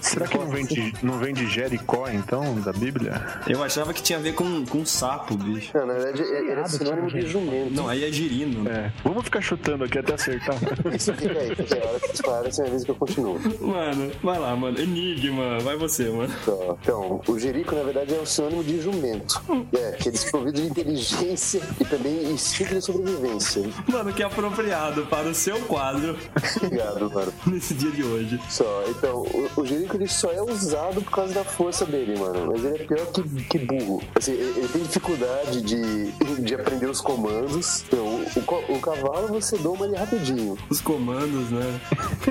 [0.00, 3.22] Será que não vem de, não vem de Jericó, então, da Bíblia?
[3.48, 5.70] Eu achava que tinha a ver com, com sapo, bicho.
[5.76, 7.72] Não, na verdade é- era sinônimo de jumento.
[7.74, 8.68] Não, aí é girino.
[8.68, 8.92] É.
[9.04, 10.56] Vamos ficar chutando aqui até acertar.
[10.58, 11.82] Fica aí, fica aí.
[11.82, 13.38] A hora que disparar, essa é a vez que eu continuo.
[13.60, 14.78] Mano, vai lá, mano.
[14.78, 16.32] Enigma, vai você, mano.
[16.42, 19.40] Então, Então, o Jerico, na verdade, é um sinônimo de jumento.
[19.72, 21.31] É, que é desprovido de inteligência
[21.80, 23.62] e também instinto de sobrevivência.
[23.88, 26.16] Mano, que apropriado para o seu quadro
[26.56, 27.32] Obrigado, mano.
[27.46, 28.40] nesse dia de hoje.
[28.48, 32.46] Só, então, o, o Jerico ele só é usado por causa da força dele, mano.
[32.52, 34.02] Mas ele é pior que, que burro.
[34.14, 37.84] Assim, ele, ele tem dificuldade de, de aprender os comandos.
[37.86, 40.56] Então, o, o o cavalo você doma ele rapidinho.
[40.68, 41.80] Os comandos, né?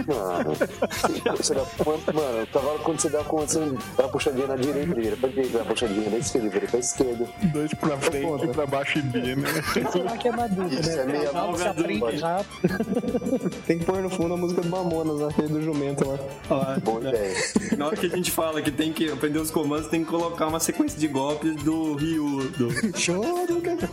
[0.08, 0.54] Mano,
[1.38, 3.60] você dá, quanto- mano, o cavalo quando você dá quando você
[3.98, 7.30] dá uma puxadinha na direita, pra direita, dá uma puxadinha na esquerda, pra esquerda.
[7.54, 9.50] Dois pra frente, pra baixo B, né?
[9.92, 11.20] Será que é na dúvida, Isso é né?
[11.20, 13.50] meio se aprende rápido.
[13.66, 16.78] Tem que pôr no fundo a música do Mamonas, aquele do jumento lá.
[16.84, 17.36] Boa ideia.
[17.78, 20.48] Na hora que a gente fala que tem que aprender os comandos, tem que colocar
[20.48, 22.50] uma sequência de golpes do Ryu.
[22.52, 22.98] Do...
[22.98, 23.90] Choro, cara.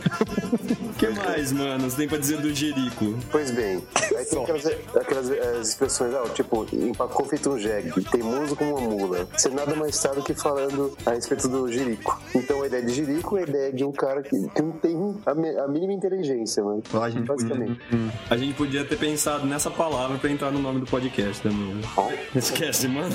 [0.81, 1.91] O que mais, mano?
[1.91, 3.15] Você tem pra dizer do Jerico?
[3.31, 3.83] Pois bem,
[4.17, 8.89] aí tem aquelas, aquelas eh, expressões, ah, tipo, empacou feito um jegue, teimoso como uma
[8.89, 9.29] mula.
[9.37, 12.21] Você nada mais está do que falando a respeito do Jerico.
[12.35, 14.88] Então a ideia de Jerico é a ideia de um cara que, que não tem
[15.27, 16.83] a, mi- a mínima inteligência, mano.
[16.95, 17.81] A gente, podia, Basicamente.
[18.31, 21.75] a gente podia ter pensado nessa palavra pra entrar no nome do podcast também.
[21.75, 21.83] né?
[22.35, 23.15] Esquece, mano.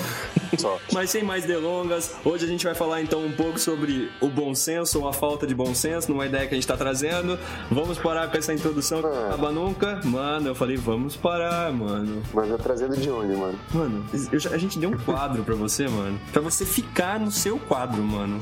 [0.58, 0.78] Só.
[0.92, 4.54] Mas sem mais delongas, hoje a gente vai falar então um pouco sobre o bom
[4.54, 7.38] senso ou a falta de bom senso, numa ideia que a gente tá trazendo.
[7.72, 10.02] Vamos parar com essa introdução que não acaba nunca.
[10.04, 12.22] Mano, eu falei, vamos parar, mano.
[12.34, 13.58] Mas é trazendo de onde, mano?
[13.74, 16.20] Mano, eu já- a gente deu um quadro pra você, mano.
[16.32, 18.40] Pra você ficar no seu quadro, mano.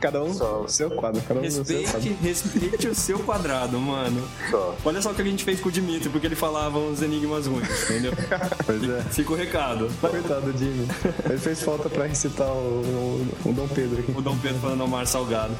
[0.00, 0.62] Cada um Só.
[0.62, 2.16] no seu quadro, cada um no seu Respeite, quadro.
[2.22, 2.49] respeite
[2.90, 4.26] o seu quadrado, mano.
[4.50, 4.76] Só.
[4.84, 7.46] Olha só o que a gente fez com o Dimitri, porque ele falava uns enigmas
[7.46, 8.12] ruins, entendeu?
[8.64, 9.02] Pois é.
[9.10, 9.90] Fica o recado.
[10.00, 10.86] Coitado do Jimmy.
[11.28, 12.82] Ele fez falta pra recitar o,
[13.44, 14.12] o, o Dom Pedro aqui.
[14.16, 15.56] O Dom Pedro falando ao Mar Salgado.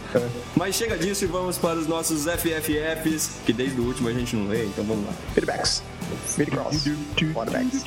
[0.55, 4.37] Mas chega disso e vamos para os nossos FFFs, que desde o último a gente
[4.37, 5.13] não lê, então vamos lá.
[5.35, 5.83] Feedbacks.
[6.27, 6.85] Feedcross.
[7.35, 7.85] Quarterbacks.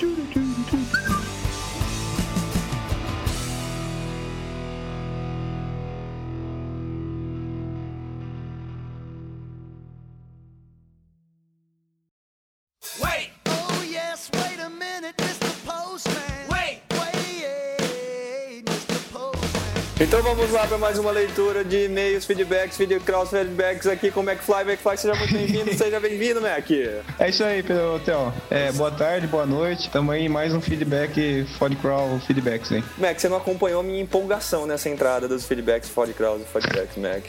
[20.04, 24.24] Então vamos lá para mais uma leitura de e-mails, feedbacks, videocross, feedbacks aqui com o
[24.30, 24.64] McFly.
[24.64, 26.70] McFly, seja muito bem-vindo, seja bem-vindo, Mac.
[27.18, 28.34] É isso aí, Pedro Theo.
[28.52, 29.90] É, boa tarde, boa noite.
[30.20, 32.84] Em mais um feedback, Podcrawl Feedbacks aí.
[32.98, 37.24] Mac, você não acompanhou minha empolgação nessa entrada dos feedbacks, feedcross e feedbacks, Mac.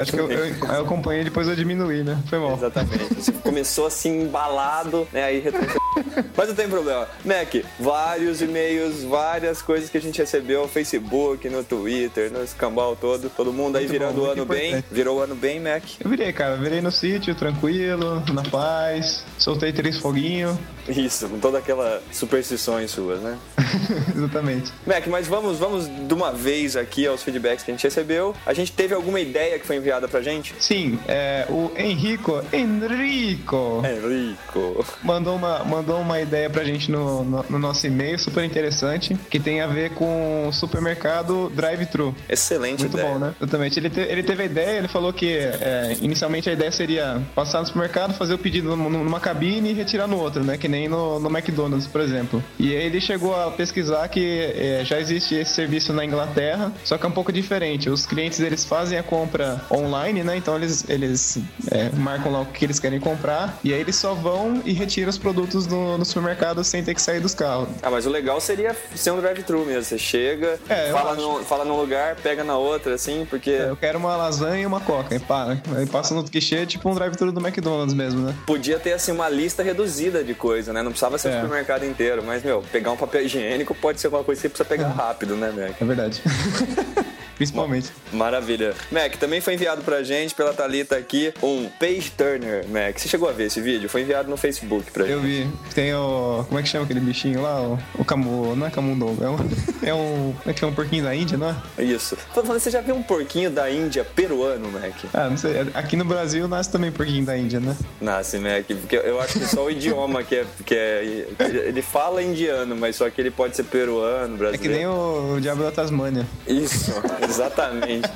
[0.00, 2.16] Acho que eu, eu, eu acompanhei depois eu diminuí, né?
[2.30, 2.52] Foi mal.
[2.52, 3.14] Exatamente.
[3.14, 5.24] Você começou assim, embalado, né?
[5.24, 5.78] Aí retrocedeu.
[6.36, 7.08] Mas não tem problema.
[7.24, 11.87] Mac, vários e-mails, várias coisas que a gente recebeu no Facebook, no Twitter,
[12.32, 13.30] no escambau todo.
[13.30, 14.68] Todo mundo aí Muito virando bom, o ano bem.
[14.68, 14.94] importante.
[14.94, 15.82] Virou o ano bem, Mac.
[16.00, 16.56] Eu virei, cara.
[16.56, 19.24] Virei no sítio, tranquilo, na paz.
[19.38, 20.56] Soltei três foguinhos.
[20.88, 23.36] Isso, com toda aquela superstições suas, né?
[24.16, 24.72] Exatamente.
[24.86, 28.34] Mac, mas vamos, vamos de uma vez aqui aos feedbacks que a gente recebeu.
[28.46, 30.54] A gente teve alguma ideia que foi enviada pra gente?
[30.58, 34.84] Sim, é, o Henrico, Enrico, Enrico.
[35.02, 39.38] mandou uma, mandou uma ideia pra gente no, no, no nosso e-mail, super interessante, que
[39.38, 42.14] tem a ver com o supermercado drive-thru.
[42.28, 43.12] Excelente Muito ideia.
[43.12, 43.34] bom, né?
[43.40, 43.78] Exatamente.
[43.78, 47.60] Ele, te- ele teve a ideia, ele falou que é, inicialmente a ideia seria passar
[47.60, 50.56] no supermercado, fazer o pedido num- numa cabine e retirar no outro, né?
[50.56, 52.42] Que nem no, no McDonald's, por exemplo.
[52.58, 56.98] E aí ele chegou a pesquisar que é, já existe esse serviço na Inglaterra, só
[56.98, 57.88] que é um pouco diferente.
[57.90, 60.36] Os clientes eles fazem a compra online, né?
[60.36, 61.38] Então eles, eles
[61.70, 65.08] é, marcam lá o que eles querem comprar e aí eles só vão e retiram
[65.10, 67.68] os produtos no, no supermercado sem ter que sair dos carros.
[67.82, 69.84] Ah, mas o legal seria ser um drive-thru mesmo.
[69.84, 73.76] Você chega, É, fala, no, fala num lugar, pega na outra, assim, porque É, Eu
[73.76, 75.62] quero uma lasanha e uma coca, e pá, né?
[75.76, 78.34] Aí passa no guichê, tipo um drive-thru do McDonald's mesmo, né?
[78.46, 80.82] podia ter, assim, uma lista reduzida de coisa, né?
[80.82, 81.34] Não precisava ser o É.
[81.42, 82.22] supermercado inteiro.
[82.24, 85.36] Mas, meu, pegar um papel higiênico pode ser uma coisa que você precisa pegar rápido,
[85.36, 85.80] né, Mac?
[85.80, 86.22] É verdade.
[87.38, 87.90] Principalmente.
[88.12, 88.74] Maravilha.
[88.92, 92.98] Mac, também foi enviado pra gente, pela Thalita aqui, um Page Turner, Mac.
[92.98, 93.88] Você chegou a ver esse vídeo?
[93.88, 95.44] Foi enviado no Facebook pra Eu gente.
[95.44, 95.50] vi.
[95.74, 96.44] Tem o.
[96.48, 97.62] Como é que chama aquele bichinho lá?
[97.62, 98.54] O, o camu.
[98.56, 99.24] Não é camundongo.
[99.24, 99.38] É um.
[99.88, 100.34] É um.
[100.38, 101.48] Como é que é um porquinho da Índia, não
[101.78, 101.82] é?
[101.82, 102.16] Isso.
[102.34, 104.92] Tô falando, você já viu um porquinho da Índia peruano, Mac?
[105.14, 105.52] Ah, não sei.
[105.72, 107.74] Aqui no Brasil nasce também porquinho da Índia, né?
[108.00, 111.24] Nasce, Mac, porque eu acho que só o idioma que é, que é.
[111.38, 114.62] Ele fala indiano, mas só que ele pode ser peruano, É brasileiro.
[114.62, 116.26] que nem o, o Diabo da Tasmânia.
[116.46, 116.92] Isso,
[117.28, 118.10] exatamente.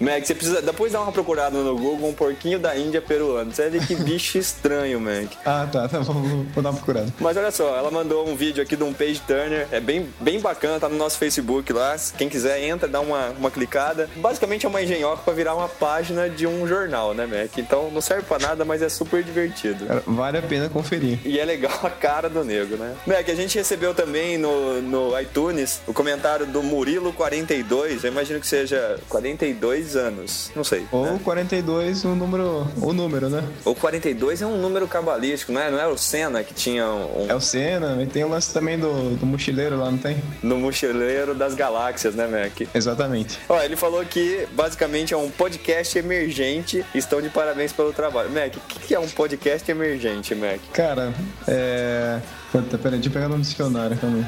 [0.00, 3.52] Mac, você precisa depois dar uma procurada no Google, um porquinho da Índia peruano.
[3.52, 5.32] Você ver que bicho estranho, Mac.
[5.44, 6.14] Ah, tá, tá vou,
[6.54, 7.12] vou dar uma procurada.
[7.18, 10.40] Mas olha só, ela mandou um vídeo aqui de um page turner, é bem, bem
[10.40, 11.96] bacana, tá no nosso Facebook lá.
[12.16, 14.08] Quem quiser entra, dá uma, uma clicada.
[14.16, 17.58] Basicamente é uma engenhoca pra virar uma página de um jornal, né, Mac?
[17.58, 19.86] Então não serve pra nada, mas é super divertido.
[19.86, 21.18] Cara, Vale a pena conferir.
[21.24, 22.94] E é legal a cara do nego, né?
[23.06, 28.04] Mac, a gente recebeu também no, no iTunes o comentário do Murilo42.
[28.04, 30.50] Eu imagino que seja 42 anos.
[30.54, 30.86] Não sei.
[30.90, 31.20] Ou né?
[31.22, 33.44] 42, o número, o número, né?
[33.64, 35.70] Ou 42 é um número cabalístico, não é?
[35.70, 38.78] Não é o Senna que tinha um, É o Senna, e tem o lance também
[38.78, 40.18] do, do mochileiro lá, não tem?
[40.42, 42.68] no mochileiro das galáxias, né, Mac?
[42.74, 43.38] Exatamente.
[43.48, 48.30] Ó, ele falou que basicamente é um podcast emergente estão de parabéns pelo trabalho.
[48.30, 50.58] Mac, o que que é um podcast emergente, Mac?
[50.72, 51.12] Cara,
[51.46, 52.20] é.
[52.50, 54.26] Puta, peraí, deixa eu pegar no dicionário também.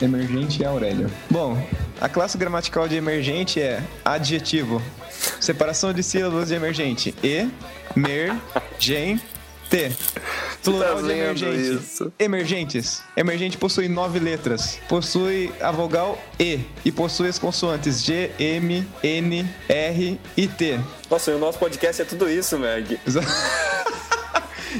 [0.00, 1.10] Emergente e Aurélio.
[1.30, 1.56] Bom,
[2.00, 4.82] a classe gramatical de emergente é adjetivo.
[5.40, 7.14] Separação de sílabas de emergente.
[7.22, 7.48] E,
[7.94, 8.34] mer,
[8.78, 9.20] gen,
[9.70, 9.96] te.
[10.62, 11.74] Plural de lendo emergente.
[11.74, 12.12] isso?
[12.18, 13.02] Emergentes.
[13.16, 14.78] Emergente possui nove letras.
[14.88, 16.60] Possui a vogal E.
[16.84, 20.80] E possui as consoantes G, M, N, R e T.
[21.10, 22.84] Nossa, e o nosso podcast é tudo isso, Mac.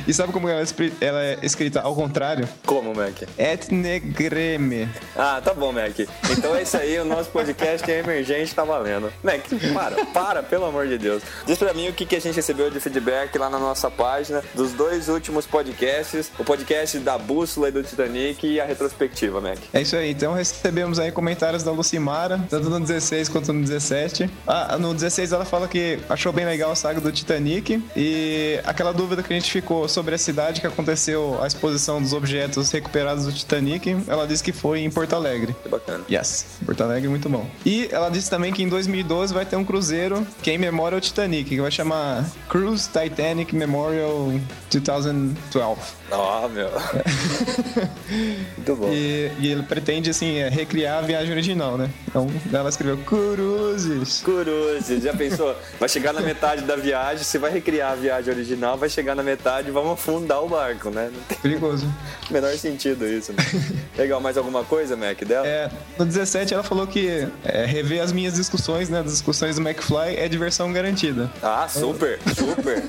[0.07, 0.65] E sabe como ela é
[1.01, 2.49] ela é escrita ao contrário?
[2.67, 3.23] Como, Mac?
[3.39, 4.89] Etnegreme.
[5.17, 5.99] Ah, tá bom, Mac.
[6.31, 9.13] Então é isso aí, o nosso podcast é emergente, tá valendo.
[9.23, 9.41] Mac,
[9.73, 11.23] para, para, pelo amor de Deus.
[11.47, 14.43] Diz pra mim o que, que a gente recebeu de feedback lá na nossa página
[14.55, 19.59] dos dois últimos podcasts, o podcast da Bússola e do Titanic e a retrospectiva, Mac.
[19.73, 24.31] É isso aí, então recebemos aí comentários da Lucimara, tanto no 16 quanto no 17.
[24.47, 28.93] Ah, no 16 ela fala que achou bem legal a saga do Titanic e aquela
[28.93, 33.25] dúvida que a gente ficou sobre a cidade que aconteceu a exposição dos objetos recuperados
[33.25, 35.55] do Titanic, ela disse que foi em Porto Alegre.
[35.63, 36.05] Que bacana.
[36.11, 37.49] Yes, Porto Alegre, muito bom.
[37.65, 40.97] E ela disse também que em 2012 vai ter um cruzeiro que é em memória
[40.97, 44.33] ao Titanic, que vai chamar Cruise Titanic Memorial
[44.71, 45.95] 2012.
[46.11, 46.71] Ó, meu.
[48.57, 48.91] Muito bom.
[48.93, 51.91] E, e ele pretende, assim, é, recriar a viagem original, né?
[52.07, 54.23] Então ela escreveu Cruzes.
[54.23, 55.57] Curioso, já pensou?
[55.79, 59.23] Vai chegar na metade da viagem, você vai recriar a viagem original, vai chegar na
[59.23, 61.11] metade vamos afundar o barco, né?
[61.43, 61.87] Perigoso.
[62.31, 63.33] menor sentido isso.
[63.33, 63.39] Né?
[63.99, 65.47] Legal, mais alguma coisa, Mac, dela?
[65.47, 69.03] É, no 17 ela falou que é, rever as minhas discussões, né?
[69.03, 71.31] Discussões do McFly é diversão garantida.
[71.43, 72.83] Ah, super, super.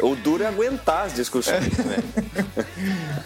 [0.00, 1.96] O duro é aguentar as discussões, né?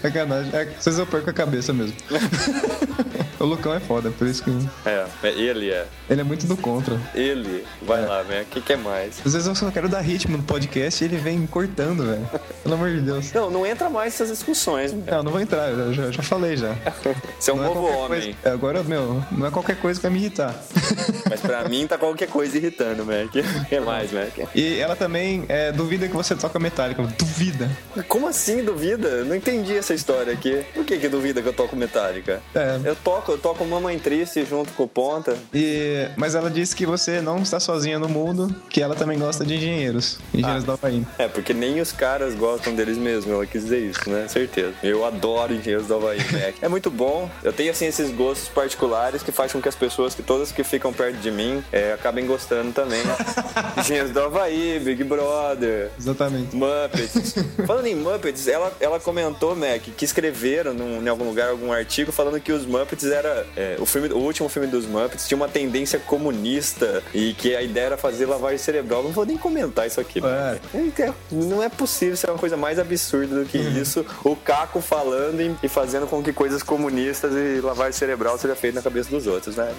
[0.01, 0.51] Sacanagem.
[0.55, 1.95] É, vocês eu perco a cabeça mesmo.
[3.41, 4.51] o Lucão é foda, por isso que
[4.87, 5.87] É, é, ele é.
[6.09, 6.99] ele é muito do contra.
[7.15, 7.65] Ele.
[7.83, 8.43] Vai lá, Mac.
[8.43, 9.19] O que, que é mais?
[9.25, 12.29] Às vezes eu só quero dar ritmo no podcast e ele vem cortando, velho.
[12.63, 13.33] Pelo amor de Deus.
[13.33, 15.07] Não, não entra mais nessas discussões, Mac.
[15.09, 16.75] Não, não vou entrar, eu já, já falei já.
[17.39, 18.21] Você é um Não é novo qualquer homem.
[18.23, 20.55] coisa- é, agora, meu, não é qualquer coisa que vai me irritar.
[21.29, 23.29] Mas pra mim tá qualquer coisa irritando, Mac.
[23.35, 24.37] O que mais, Mac?
[24.55, 27.03] E ela também é, duvida que você toca metálica.
[27.19, 27.71] Duvida.
[28.09, 29.25] Como assim duvida?
[29.25, 30.65] Não entendi essa história aqui.
[30.75, 32.41] Por que que duvida que eu toco Metallica?
[32.55, 32.79] É.
[32.85, 35.37] Eu toco, eu toco Mamãe Triste junto com o Ponta.
[35.55, 39.45] E, mas ela disse que você não está sozinha no mundo, que ela também gosta
[39.45, 40.19] de engenheiros.
[40.35, 41.07] Engenheiros do Havaí.
[41.19, 44.27] É, porque nem os caras gostam deles mesmos, ela quis dizer isso, né?
[44.29, 44.75] Certeza.
[44.83, 46.55] Eu adoro Engenheiros do Havaí, Mac.
[46.63, 47.31] É muito bom.
[47.43, 50.63] Eu tenho, assim, esses gostos particulares que fazem com que as pessoas, que todas que
[50.63, 53.03] ficam perto de mim, é, acabem gostando também.
[53.79, 56.55] Engenheiros do Havaí, Big Brother, Exatamente.
[56.55, 57.35] Muppets.
[57.67, 62.13] falando em Muppets, ela, ela comentou, Mac, que escreveram num, em algum lugar algum artigo
[62.13, 63.47] falando que os Muppets era.
[63.57, 67.63] é, o, filme, o último filme dos Muppets tinha uma tendência comunista e que a
[67.63, 69.03] ideia era fazer lavagem cerebral.
[69.03, 70.21] Não vou nem comentar isso aqui.
[70.25, 70.59] É.
[71.03, 74.05] É, Não é possível ser uma coisa mais absurda do que isso.
[74.25, 78.77] O Caco falando e, e fazendo com que coisas comunistas e lavagem cerebral seja feita
[78.77, 79.73] na cabeça dos outros, né?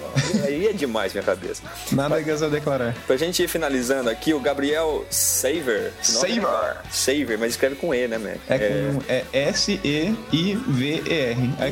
[0.44, 1.62] Aí é demais minha cabeça.
[1.92, 2.94] Nada que eu declarar.
[3.06, 5.92] Pra gente ir finalizando aqui, o Gabriel Saver.
[6.02, 6.76] Saver.
[6.90, 8.36] Saver, mas escreve com E, né, Mac?
[8.48, 10.32] É com é S-E-I-V-E-R.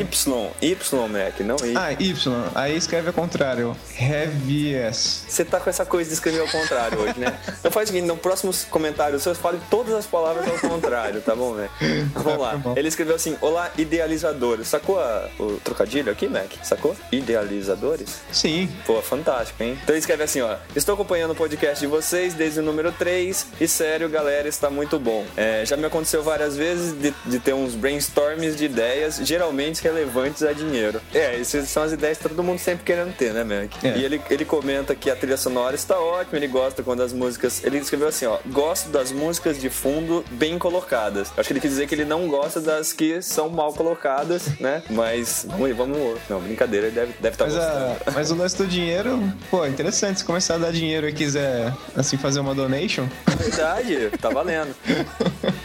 [0.00, 1.74] Y, Y, Mac, não I.
[1.76, 2.14] Ah, Y.
[2.54, 3.76] Aí escreve ao contrário.
[3.98, 5.24] Heavies.
[5.28, 7.38] Você tá com essa coisa de escrever ao contrário hoje, né?
[7.60, 11.34] Então faz o seguinte, no próximo comentário você fale todas as palavras ao contrário, tá
[11.34, 11.70] bom, Mac?
[12.14, 12.50] Vamos lá.
[12.52, 12.74] Tá bom.
[12.76, 14.68] Ele escreveu assim, olá, idealizadores.
[14.68, 16.50] Sacou a- o trocadilho aqui, Mac?
[16.62, 16.96] Sacou?
[17.12, 18.20] Idealizadores?
[18.32, 18.68] Sim.
[18.86, 19.78] Pô, fantástico, hein?
[19.82, 20.56] Então ele escreve assim, ó.
[20.74, 24.98] Estou acompanhando o podcast de vocês desde o número 3 e sério, galera, está muito
[24.98, 25.24] bom.
[25.36, 30.42] É, já me aconteceu várias vezes de, de ter uns brainstorms de ideias, geralmente relevantes
[30.42, 31.00] a dinheiro.
[31.14, 33.84] É, são as ideias que todo mundo sempre querendo ter, né, Mac?
[33.84, 33.98] É.
[33.98, 37.62] E ele, ele comenta que a trilha sonora está ótima, ele gosta quando as músicas.
[37.64, 41.32] Ele escreveu assim, ó, gosto das músicas de fundo bem colocadas.
[41.36, 44.82] Acho que ele quis dizer que ele não gosta das que são mal colocadas, né?
[44.90, 46.18] Mas vamos, vamos.
[46.28, 47.96] Não, brincadeira, ele deve, deve estar Mas, gostando.
[48.06, 50.20] a, mas o lance do dinheiro, pô, interessante.
[50.20, 53.06] Se começar a dar dinheiro e quiser, assim, fazer uma donation,
[53.38, 54.74] Verdade, tá valendo.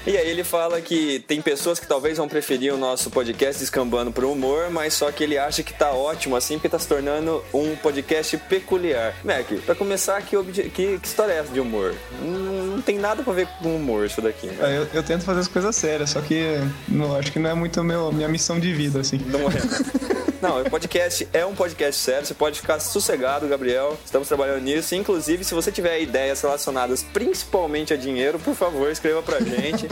[0.07, 4.11] E aí ele fala que tem pessoas que talvez vão preferir o nosso podcast descambando
[4.11, 7.43] pro humor, mas só que ele acha que tá ótimo assim, porque tá se tornando
[7.53, 9.13] um podcast peculiar.
[9.23, 10.35] Mac, pra começar, que,
[10.69, 11.93] que, que história é essa de humor?
[12.21, 14.77] Não, não tem nada pra ver com humor isso daqui, né?
[14.77, 17.83] eu, eu tento fazer as coisas sérias, só que não, acho que não é muito
[17.83, 19.17] meu, minha missão de vida, assim.
[19.17, 20.15] Não é.
[20.41, 23.97] Não, o podcast é um podcast sério, você pode ficar sossegado, Gabriel.
[24.05, 24.93] Estamos trabalhando nisso.
[24.93, 29.87] Inclusive, se você tiver ideias relacionadas principalmente a dinheiro, por favor, escreva pra gente.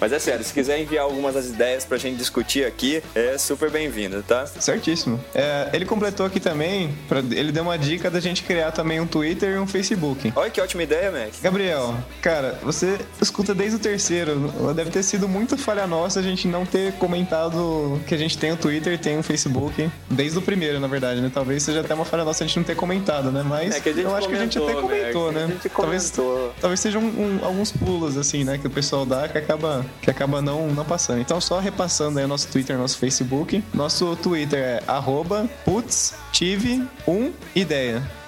[0.00, 3.70] Mas é sério, se quiser enviar algumas das ideias pra gente discutir aqui, é super
[3.70, 4.46] bem-vindo, tá?
[4.46, 5.18] Certíssimo.
[5.34, 9.06] É, ele completou aqui também, pra- ele deu uma dica da gente criar também um
[9.06, 10.32] Twitter e um Facebook.
[10.36, 11.30] Olha que ótima ideia, Mac.
[11.42, 14.52] Gabriel, cara, você escuta desde o terceiro.
[14.74, 18.52] Deve ter sido muito falha nossa a gente não ter comentado que a gente tem
[18.52, 19.90] o Twitter e tem o Facebook.
[20.10, 21.30] Desde o primeiro, na verdade, né?
[21.32, 23.42] Talvez seja até uma falha nossa a gente não ter comentado, né?
[23.44, 25.40] Mas É eu acho que a gente até comentou, né?
[25.40, 25.44] né?
[25.44, 26.54] A gente Talvez, comentou.
[26.60, 28.58] talvez sejam um- alguns pulos, assim, né?
[28.58, 31.20] Que o pessoal dá que acaba, que acaba não, não passando.
[31.20, 33.62] Então, só repassando aí o nosso Twitter, nosso Facebook.
[33.72, 36.82] Nosso Twitter é arroba putz, tive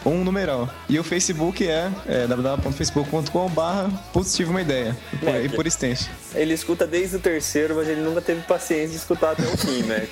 [0.06, 0.16] um.
[0.16, 0.68] Um numeral.
[0.88, 4.96] E o Facebook é, é www.facebook.com barra putz, tive uma ideia.
[5.20, 6.08] Por, e por extenso.
[6.34, 9.82] Ele escuta desde o terceiro, mas ele nunca teve paciência de escutar até o fim,
[9.84, 10.06] Mac.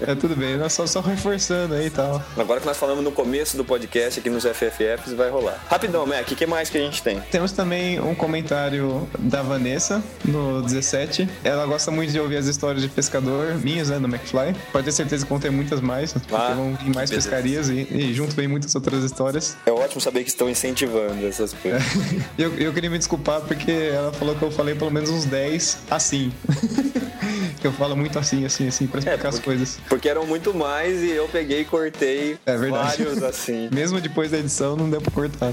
[0.00, 2.22] É tudo bem, nós só, só reforçando aí e tal.
[2.36, 5.62] Agora que nós falamos no começo do podcast aqui nos FFFs, vai rolar.
[5.68, 7.20] Rapidão, Mac, o que mais que a gente tem?
[7.30, 11.28] Temos também um comentário da Vanessa no 17.
[11.42, 14.54] Ela gosta muito de ouvir as histórias de pescador, minhas, né, do McFly.
[14.72, 17.86] Pode ter certeza que vão ter muitas mais, porque Ah, vão vir mais pescarias e,
[17.90, 19.27] e junto vem muitas outras histórias.
[19.66, 21.82] É ótimo saber que estão incentivando essas coisas.
[22.38, 25.78] Eu, eu queria me desculpar porque ela falou que eu falei pelo menos uns 10
[25.90, 26.32] assim.
[27.60, 29.78] que eu falo muito assim, assim, assim, pra explicar as porque- coisas.
[29.88, 33.68] Porque eram muito mais e eu peguei e cortei É vários assim.
[33.74, 35.52] Mesmo depois da edição, não deu pra cortar.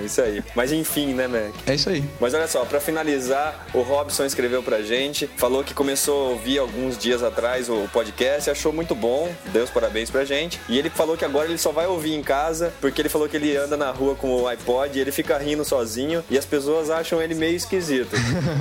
[0.00, 0.42] É isso aí.
[0.54, 1.52] Mas enfim, né, Mac?
[1.66, 2.04] É isso aí.
[2.20, 6.58] Mas olha só, pra finalizar, o Robson escreveu pra gente, falou que começou a ouvir
[6.58, 10.60] alguns dias atrás o podcast, achou muito bom, deu os parabéns pra gente.
[10.68, 13.36] E ele falou que agora ele só vai ouvir em casa, porque ele falou que
[13.36, 16.90] ele anda na rua com o iPod e ele fica rindo sozinho e as pessoas
[16.90, 18.10] acham ele meio esquisito.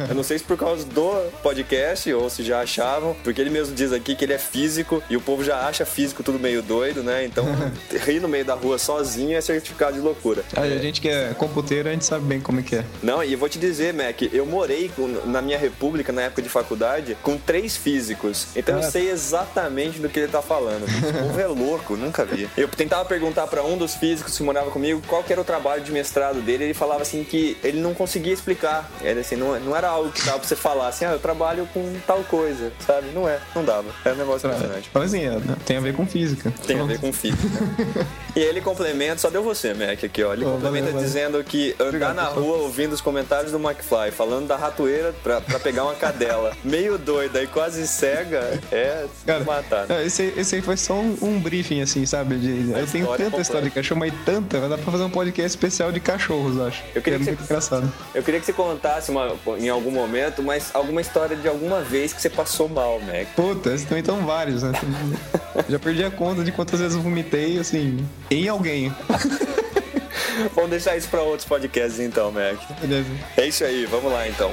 [0.08, 3.76] Eu não sei se por causa do podcast ou se já achavam, porque ele mesmo
[3.76, 7.04] diz aqui que ele é físico e o povo já acha físico tudo meio doido,
[7.04, 7.26] né?
[7.26, 7.45] Então,
[8.06, 10.43] rir no meio da rua sozinho é certificado de loucura.
[10.56, 12.84] A gente que é computeiro, a gente sabe bem como é que é.
[13.04, 16.41] Não, e eu vou te dizer, Mac, eu morei com- na minha república, na época
[16.41, 18.48] de faculdade, com três físicos.
[18.56, 18.91] Então eu Ah.
[18.91, 20.84] sei exatamente do que ele tá falando.
[20.88, 22.50] Esse povo é louco, nunca vi.
[22.58, 25.83] Eu tentava perguntar pra um dos físicos que morava comigo qual que era o trabalho
[25.83, 26.65] de mestrado dele.
[26.65, 28.89] Ele falava assim que ele não conseguia explicar.
[29.03, 31.67] Era assim, não, não era algo que dava pra você falar assim, ah, eu trabalho
[31.73, 33.07] com tal coisa, sabe?
[33.13, 33.89] Não é, não dava.
[34.05, 34.89] Era um negócio impressionante.
[34.89, 36.53] Fala assim, é, tem a ver com física.
[36.65, 37.47] Tem a ver com física.
[38.35, 40.33] e ele complementa, só deu você, Mac, aqui, ó.
[40.33, 41.07] Ele Oh, complementa valeu, valeu.
[41.07, 42.45] dizendo que andar Obrigado, na pessoal.
[42.45, 46.97] rua ouvindo os comentários do McFly, falando da ratoeira pra, pra pegar uma cadela, meio
[46.97, 49.88] doida e quase cega, é Cara, matar.
[49.88, 50.01] né?
[50.01, 52.35] é, esse, esse aí foi só um, um briefing, assim, sabe?
[52.38, 53.41] De, eu tenho tanta completa.
[53.41, 56.83] história de cachorro, mas tanta, vai dar pra fazer um podcast especial de cachorros, acho.
[56.95, 57.93] Eu queria é que muito você- engraçado.
[58.13, 62.13] Eu queria que você contasse uma, em algum momento, mas alguma história de alguma vez
[62.13, 63.27] que você passou mal, Mac.
[63.35, 64.71] Puta, esses também estão vários, né?
[65.69, 68.93] Já perdi a conta de quantas vezes eu vomitei, assim, em alguém.
[70.55, 72.55] Vamos deixar isso pra outros podcasts então, Mac.
[72.79, 73.09] Beleza.
[73.35, 74.49] É isso aí, vamos lá então.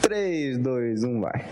[0.00, 1.44] Três, dois, um, vai.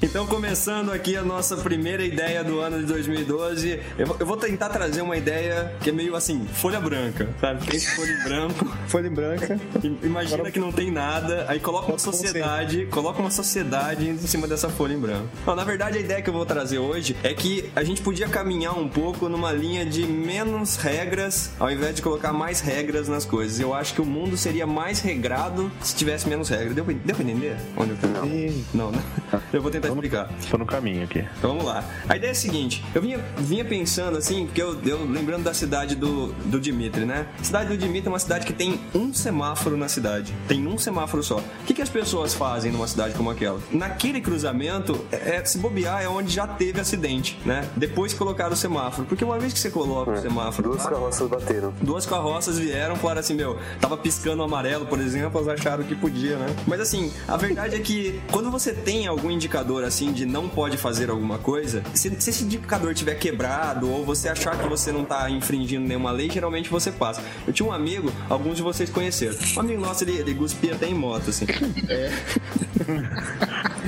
[0.00, 5.02] Então, começando aqui a nossa primeira ideia do ano de 2012, eu vou, tentar trazer
[5.02, 7.66] uma ideia que é meio assim, folha branca, sabe?
[7.66, 9.60] Tem folha em branco, Folha em branca.
[10.02, 14.68] imagina que não tem nada, aí coloca uma sociedade, coloca uma sociedade em cima dessa
[14.68, 15.28] folha em branco.
[15.44, 18.28] Não, na verdade, a ideia que eu vou trazer hoje é que a gente podia
[18.28, 23.24] caminhar um pouco numa linha de menos regras, ao invés de colocar mais regras nas
[23.24, 23.58] coisas.
[23.58, 26.72] Eu acho que o mundo seria mais regrado se tivesse menos regras.
[26.72, 27.56] Deu pra, deu pra entender?
[27.76, 28.26] Onde eu tô?
[28.26, 28.64] Ih.
[28.72, 29.02] Não, não.
[29.52, 30.28] Eu vou tentar explicar.
[30.50, 31.24] Tô no caminho aqui.
[31.38, 31.84] Então vamos lá.
[32.08, 35.54] A ideia é a seguinte: eu vinha, vinha pensando assim, porque eu, eu lembrando da
[35.54, 37.26] cidade do, do Dimitri, né?
[37.40, 40.34] A cidade do Dimitri é uma cidade que tem um semáforo na cidade.
[40.46, 41.36] Tem um semáforo só.
[41.38, 43.60] O que, que as pessoas fazem numa cidade como aquela?
[43.70, 47.66] Naquele cruzamento, é, é- se bobear, é onde já teve acidente, né?
[47.76, 49.06] Depois que colocaram o semáforo.
[49.06, 50.70] Porque uma vez que você coloca o semáforo.
[50.70, 51.74] Duas carroças bateram.
[51.80, 56.36] Duas carroças vieram, falaram assim, meu, tava piscando amarelo, por exemplo, elas acharam que podia,
[56.36, 56.46] né?
[56.66, 60.76] Mas assim, a verdade é que quando você tem algum indicador assim de não pode
[60.76, 65.04] fazer alguma coisa, se, se esse indicador tiver quebrado ou você achar que você não
[65.04, 67.22] tá infringindo nenhuma lei, geralmente você passa.
[67.46, 69.36] Eu tinha um amigo, alguns de vocês conheceram.
[69.56, 71.46] Um amigo nosso, ele, ele cuspia até em moto, assim.
[71.88, 72.10] É.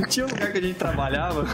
[0.09, 1.45] tinha um lugar que a gente trabalhava,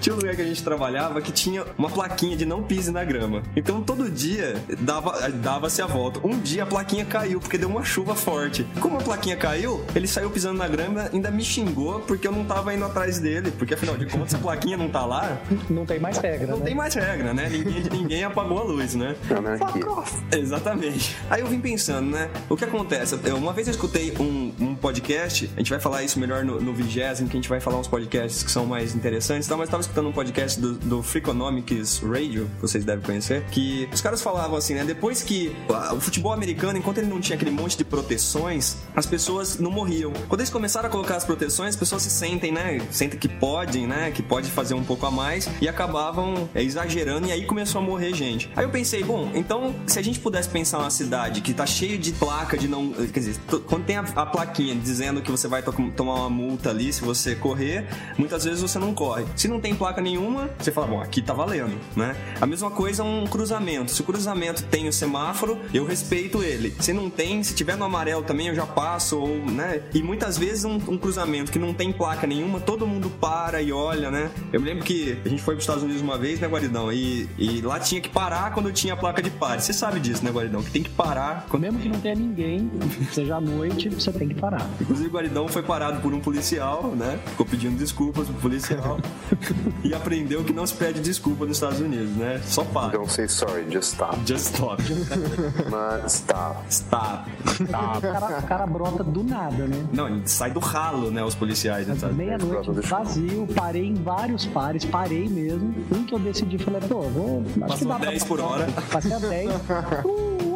[0.00, 3.04] tinha um lugar que a gente trabalhava que tinha uma plaquinha de não pise na
[3.04, 3.42] grama.
[3.54, 6.20] Então todo dia dava dava-se a volta.
[6.26, 8.66] Um dia a plaquinha caiu porque deu uma chuva forte.
[8.80, 12.44] Como a plaquinha caiu, ele saiu pisando na grama, ainda me xingou porque eu não
[12.44, 15.98] tava indo atrás dele, porque afinal de contas a plaquinha não tá lá, Não tem
[15.98, 16.64] mais regra, não né?
[16.64, 17.48] tem mais regra, né?
[17.48, 19.14] Ninguém ninguém apagou a luz, né?
[19.30, 19.82] Anarquia.
[20.38, 21.16] Exatamente.
[21.30, 22.28] Aí eu vim pensando, né?
[22.48, 23.18] O que acontece?
[23.24, 26.72] Eu- uma vez eu escutei um, um podcast, a gente vai falar isso melhor no,
[26.72, 29.56] vigésimo, que a gente vai falar uns podcasts que são mais interessantes, tá?
[29.56, 33.88] mas eu tava escutando um podcast do, do Freakonomics Radio, que vocês devem conhecer, que
[33.92, 34.84] os caras falavam assim, né?
[34.84, 35.54] Depois que
[35.94, 40.12] o futebol americano, enquanto ele não tinha aquele monte de proteções, as pessoas não morriam.
[40.28, 42.80] Quando eles começaram a colocar as proteções, as pessoas se sentem, né?
[42.90, 43.28] Sentem que
[43.62, 44.10] podem, né?
[44.10, 47.84] Que pode fazer um pouco a mais e acabavam é, exagerando e aí começou a
[47.84, 48.50] morrer gente.
[48.56, 51.98] Aí eu pensei, bom, então se a gente pudesse pensar uma cidade que tá cheio
[51.98, 52.90] de placa de não.
[52.92, 53.36] Quer dizer,
[53.66, 57.02] quando tem a, a plaquinha dizendo que você vai to- tomar uma multa ali se
[57.02, 57.86] você correr,
[58.18, 59.24] muitas vezes você não corre.
[59.36, 62.16] Se não tem placa nenhuma, você fala, bom, aqui tá valendo, né?
[62.40, 63.90] A mesma coisa um cruzamento.
[63.92, 66.74] Se o cruzamento tem o semáforo, eu respeito ele.
[66.80, 69.82] Se não tem, se tiver no amarelo também, eu já passo, ou, né?
[69.94, 73.72] E muitas vezes um, um cruzamento que não tem placa nenhuma, todo mundo para e
[73.72, 74.30] olha, né?
[74.52, 76.92] Eu me lembro que a gente foi pros Estados Unidos uma vez, né, Guaridão?
[76.92, 79.60] E, e lá tinha que parar quando tinha a placa de pare.
[79.60, 80.62] Você sabe disso, né, Guaridão?
[80.62, 82.70] Que tem que parar quando Mesmo que não tenha ninguém,
[83.12, 84.66] seja à noite, você tem que parar.
[84.80, 87.18] Inclusive, o Guaridão foi parado por um policial, né?
[87.26, 88.98] Ficou pedindo desculpas pro policial.
[89.82, 92.40] e aprendeu que não se pede desculpa nos Estados Unidos, né?
[92.44, 92.92] Só para.
[92.98, 94.18] Don't say sorry, just stop.
[94.26, 94.82] Just stop.
[95.70, 96.60] Mas stop.
[96.68, 97.30] Stop.
[97.62, 99.86] O cara, o cara brota do nada, né?
[99.92, 101.22] Não, ele sai do ralo, né?
[101.24, 101.94] Os policiais, né?
[102.12, 102.82] Meia-noite, Brota
[103.42, 105.74] vazio, parei em vários pares, parei mesmo.
[105.94, 107.40] Um que eu decidi, falei, pô, vou.
[107.42, 108.52] Acho que Passou dá pra 10 por passar.
[108.52, 108.68] hora.
[108.90, 109.50] Passei a 10.
[109.50, 110.51] Uh, uh, uh.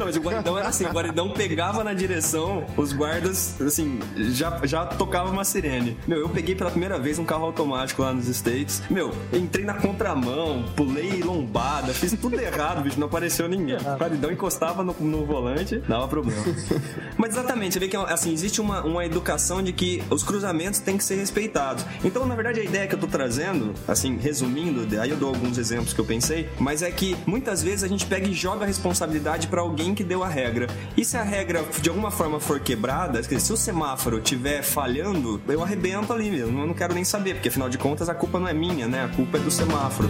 [0.00, 4.58] Não, mas o guaridão era assim, o guaridão pegava na direção, os guardas, assim, já,
[4.64, 5.94] já tocava uma sirene.
[6.08, 8.82] Meu, eu peguei pela primeira vez um carro automático lá nos States.
[8.88, 13.76] Meu, entrei na contramão, pulei lombada, fiz tudo errado, bicho, não apareceu ninguém.
[13.76, 16.42] O guaridão encostava no, no volante, dava problema.
[17.18, 20.96] Mas exatamente, você vê que assim, existe uma, uma educação de que os cruzamentos têm
[20.96, 21.84] que ser respeitados.
[22.02, 25.58] Então, na verdade, a ideia que eu tô trazendo, assim, resumindo, aí eu dou alguns
[25.58, 28.66] exemplos que eu pensei, mas é que muitas vezes a gente pega e joga a
[28.66, 30.66] responsabilidade pra alguém que deu a regra.
[30.96, 35.62] E se a regra de alguma forma for quebrada, se o semáforo estiver falhando, eu
[35.62, 36.60] arrebento ali mesmo.
[36.60, 39.04] Eu não quero nem saber, porque afinal de contas a culpa não é minha, né?
[39.04, 40.08] A culpa é do semáforo.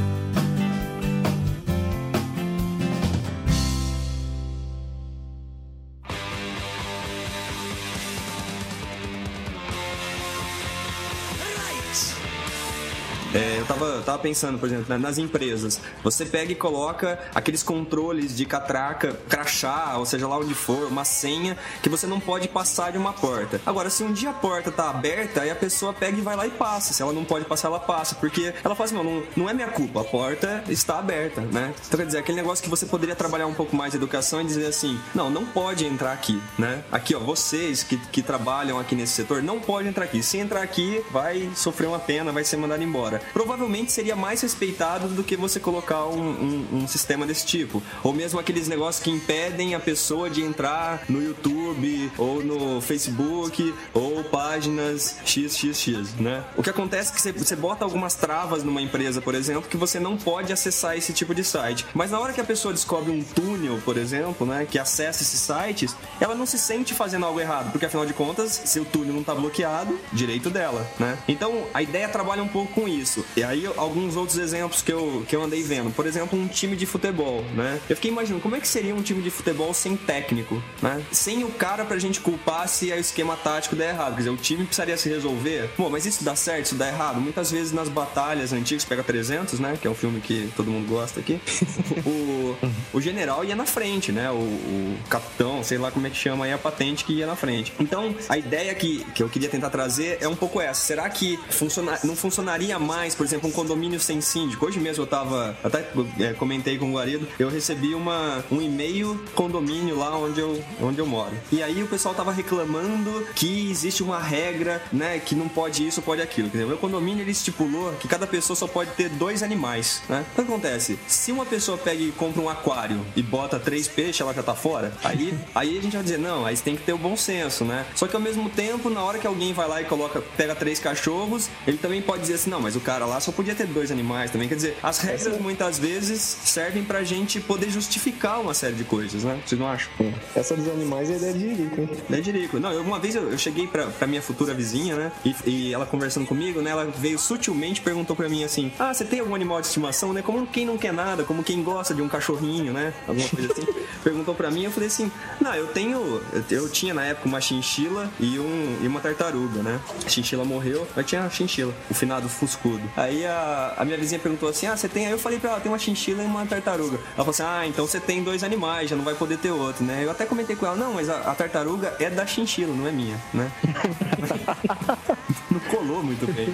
[13.70, 15.80] Tava, tava pensando, por exemplo, né, nas empresas.
[16.02, 21.04] Você pega e coloca aqueles controles de catraca, crachá, ou seja lá onde for, uma
[21.04, 23.60] senha, que você não pode passar de uma porta.
[23.64, 26.46] Agora, se um dia a porta tá aberta, aí a pessoa pega e vai lá
[26.46, 26.92] e passa.
[26.92, 28.16] Se ela não pode passar, ela passa.
[28.16, 31.72] Porque ela fala assim, não, não, não é minha culpa, a porta está aberta, né?
[31.86, 34.44] Então, quer dizer, aquele negócio que você poderia trabalhar um pouco mais de educação e
[34.44, 36.82] dizer assim, não, não pode entrar aqui, né?
[36.90, 40.22] Aqui, ó, vocês que, que trabalham aqui nesse setor, não pode entrar aqui.
[40.22, 43.20] Se entrar aqui, vai sofrer uma pena, vai ser mandado embora.
[43.32, 47.82] Provavelmente seria mais respeitado do que você colocar um, um- um sistema desse tipo.
[48.02, 53.74] Ou mesmo aqueles negócios que impedem a pessoa de entrar no YouTube, ou no Facebook,
[53.94, 56.44] ou páginas XXX, né?
[56.56, 59.98] O que acontece é que você, bota algumas travas numa empresa, por exemplo, que você
[60.00, 61.84] não pode acessar esse tipo de site.
[61.94, 65.40] Mas na hora que a pessoa descobre um túnel, por exemplo, né, que acessa esses
[65.40, 69.14] sites, ela não se sente fazendo algo errado, porque afinal de contas, se o túnel
[69.14, 71.18] não tá bloqueado, direito dela, né?
[71.28, 73.24] Então, a ideia trabalha um pouco com isso.
[73.40, 75.90] E aí, alguns outros exemplos que eu, que eu andei vendo.
[75.94, 77.80] Por exemplo, um time de futebol, né?
[77.88, 81.02] Eu fiquei imaginando como é que seria um time de futebol sem técnico, né?
[81.10, 84.10] Sem o cara pra gente culpar se o esquema tático der errado.
[84.10, 85.70] Quer dizer, o time precisaria se resolver.
[85.74, 87.18] Pô, mas isso dá certo, isso dá errado?
[87.18, 89.78] Muitas vezes nas batalhas antigas, pega 300, né?
[89.80, 91.40] Que é um filme que todo mundo gosta aqui.
[92.04, 92.58] o,
[92.92, 94.30] o general ia na frente, né?
[94.30, 97.36] O, o capitão, sei lá como é que chama aí a patente que ia na
[97.36, 97.72] frente.
[97.80, 100.82] Então, a ideia que, que eu queria tentar trazer é um pouco essa.
[100.82, 104.66] Será que funciona, não funcionaria mais, por exemplo, um condomínio sem síndico?
[104.66, 105.86] Hoje mesmo eu tava, até
[106.18, 110.98] é, comentei com o Guarido, eu recebi uma, um e-mail condomínio lá onde eu, onde
[110.98, 111.32] eu moro.
[111.50, 116.02] E aí o pessoal tava reclamando que existe uma regra, né, que não pode isso,
[116.02, 116.48] pode aquilo.
[116.48, 120.02] Quer dizer, o meu condomínio ele estipulou que cada pessoa só pode ter dois animais,
[120.08, 120.24] né?
[120.32, 120.98] O que acontece?
[121.06, 124.54] Se uma pessoa pega e compra um aquário e bota três peixes, ela já tá
[124.54, 127.64] fora, aí, aí a gente vai dizer, não, aí tem que ter o bom senso,
[127.64, 127.86] né?
[127.94, 130.78] Só que ao mesmo tempo, na hora que alguém vai lá e coloca, pega três
[130.78, 133.90] cachorros, ele também pode dizer assim, não, mas o cara lá só podia ter dois
[133.90, 134.48] animais também.
[134.48, 139.24] Quer dizer, as regras muitas vezes servem pra gente poder justificar uma série de coisas,
[139.24, 139.40] né?
[139.46, 139.90] Vocês não acham?
[140.34, 141.90] Essa dos animais é ideia de Jerico, hein?
[142.10, 142.30] É de.
[142.60, 145.12] Não, eu- uma vez eu, eu cheguei pra, pra minha futura vizinha, né?
[145.24, 146.70] E, e ela conversando comigo, né?
[146.70, 150.12] Ela veio sutilmente e perguntou pra mim assim: Ah, você tem algum animal de estimação,
[150.12, 150.22] né?
[150.22, 152.92] Como quem não quer nada, como quem gosta de um cachorrinho, né?
[153.06, 153.66] Alguma coisa assim.
[154.02, 155.10] perguntou pra mim, eu falei assim:
[155.40, 156.20] Não, eu tenho.
[156.32, 159.80] Eu, eu tinha na época uma chinchila e, um, e uma tartaruga, né?
[160.04, 162.82] A chinchila morreu, mas tinha a chinchila, o finado fuscudo.
[162.96, 165.06] Aí a, a minha vizinha perguntou assim: Ah, você tem?
[165.06, 166.96] Aí eu falei pra ela: Tem uma chinchila e uma tartaruga.
[166.98, 169.84] Ela falou assim: Ah, então você tem dois animais, já não vai poder ter outro,
[169.84, 170.04] né?
[170.04, 172.92] Eu até comentei com ela: Não, mas a, a tartaruga é da chinchila, não é
[172.92, 173.50] minha, né?
[175.50, 176.48] não colou muito bem.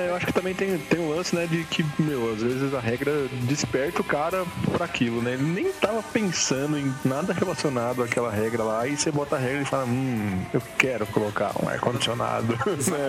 [0.00, 2.74] É, Eu acho que também tem, tem um lance, né, de que, meu, às vezes
[2.74, 3.12] a regra
[3.42, 5.34] desperta o cara pra aquilo, né?
[5.34, 9.62] Ele nem tava pensando em nada relacionado àquela regra lá, aí você bota a regra
[9.62, 12.52] e fala, hum, eu quero colocar um ar-condicionado,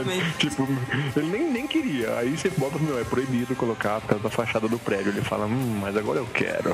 [0.05, 0.33] né?
[0.37, 0.67] Tipo,
[1.15, 2.17] ele nem, nem queria.
[2.19, 5.09] Aí você bota, meu, é proibido colocar por causa da fachada do prédio.
[5.09, 6.71] Ele fala, hum, mas agora eu quero.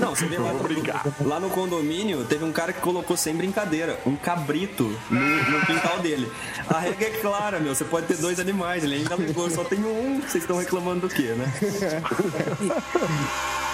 [0.00, 1.06] Não, você vê lá, brincar.
[1.24, 6.00] lá no condomínio, teve um cara que colocou sem brincadeira um cabrito no, no quintal
[6.00, 6.28] dele.
[6.68, 9.78] A regra é clara, meu, você pode ter dois animais, ele ainda ligou, só tem
[9.84, 11.46] um, vocês estão reclamando do quê, né?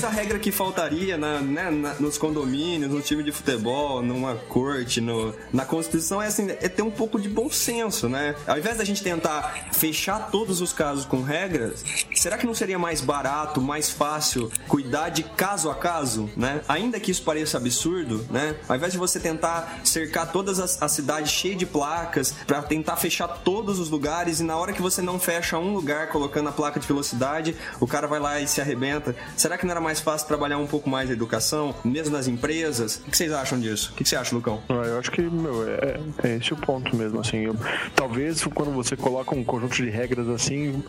[0.00, 4.34] talvez a regra que faltaria na, né, na- nos condomínios, no time de futebol, numa
[4.34, 8.34] corte, no- na Constituição é assim, é ter um pouco de bom senso, né?
[8.46, 11.84] Ao invés da gente tentar fechar todos os casos com regras,
[12.14, 16.60] será que não seria mais barato, mais fácil cuidar de caso a caso, né?
[16.68, 18.56] Ainda que isso pareça absurdo, né?
[18.68, 23.28] Ao invés de você tentar cercar todas as, cidades cheias de placas pra tentar fechar
[23.28, 26.80] todos os lugares e na hora que você não fecha um lugar colocando a placa
[26.80, 29.14] de velocidade, o cara vai lá e se arrebenta.
[29.36, 32.96] Será que não era mais fácil trabalhar um pouco mais a educação, mesmo nas empresas?
[33.06, 33.92] O que vocês acham disso?
[33.92, 34.60] O que você acha, Lucão?
[34.68, 37.44] Ah, Eu acho que, meu, é, é esse o ponto mesmo, assim.
[37.44, 37.56] Eu-
[37.94, 40.82] talvez quando você coloca um conjunto de regras assim,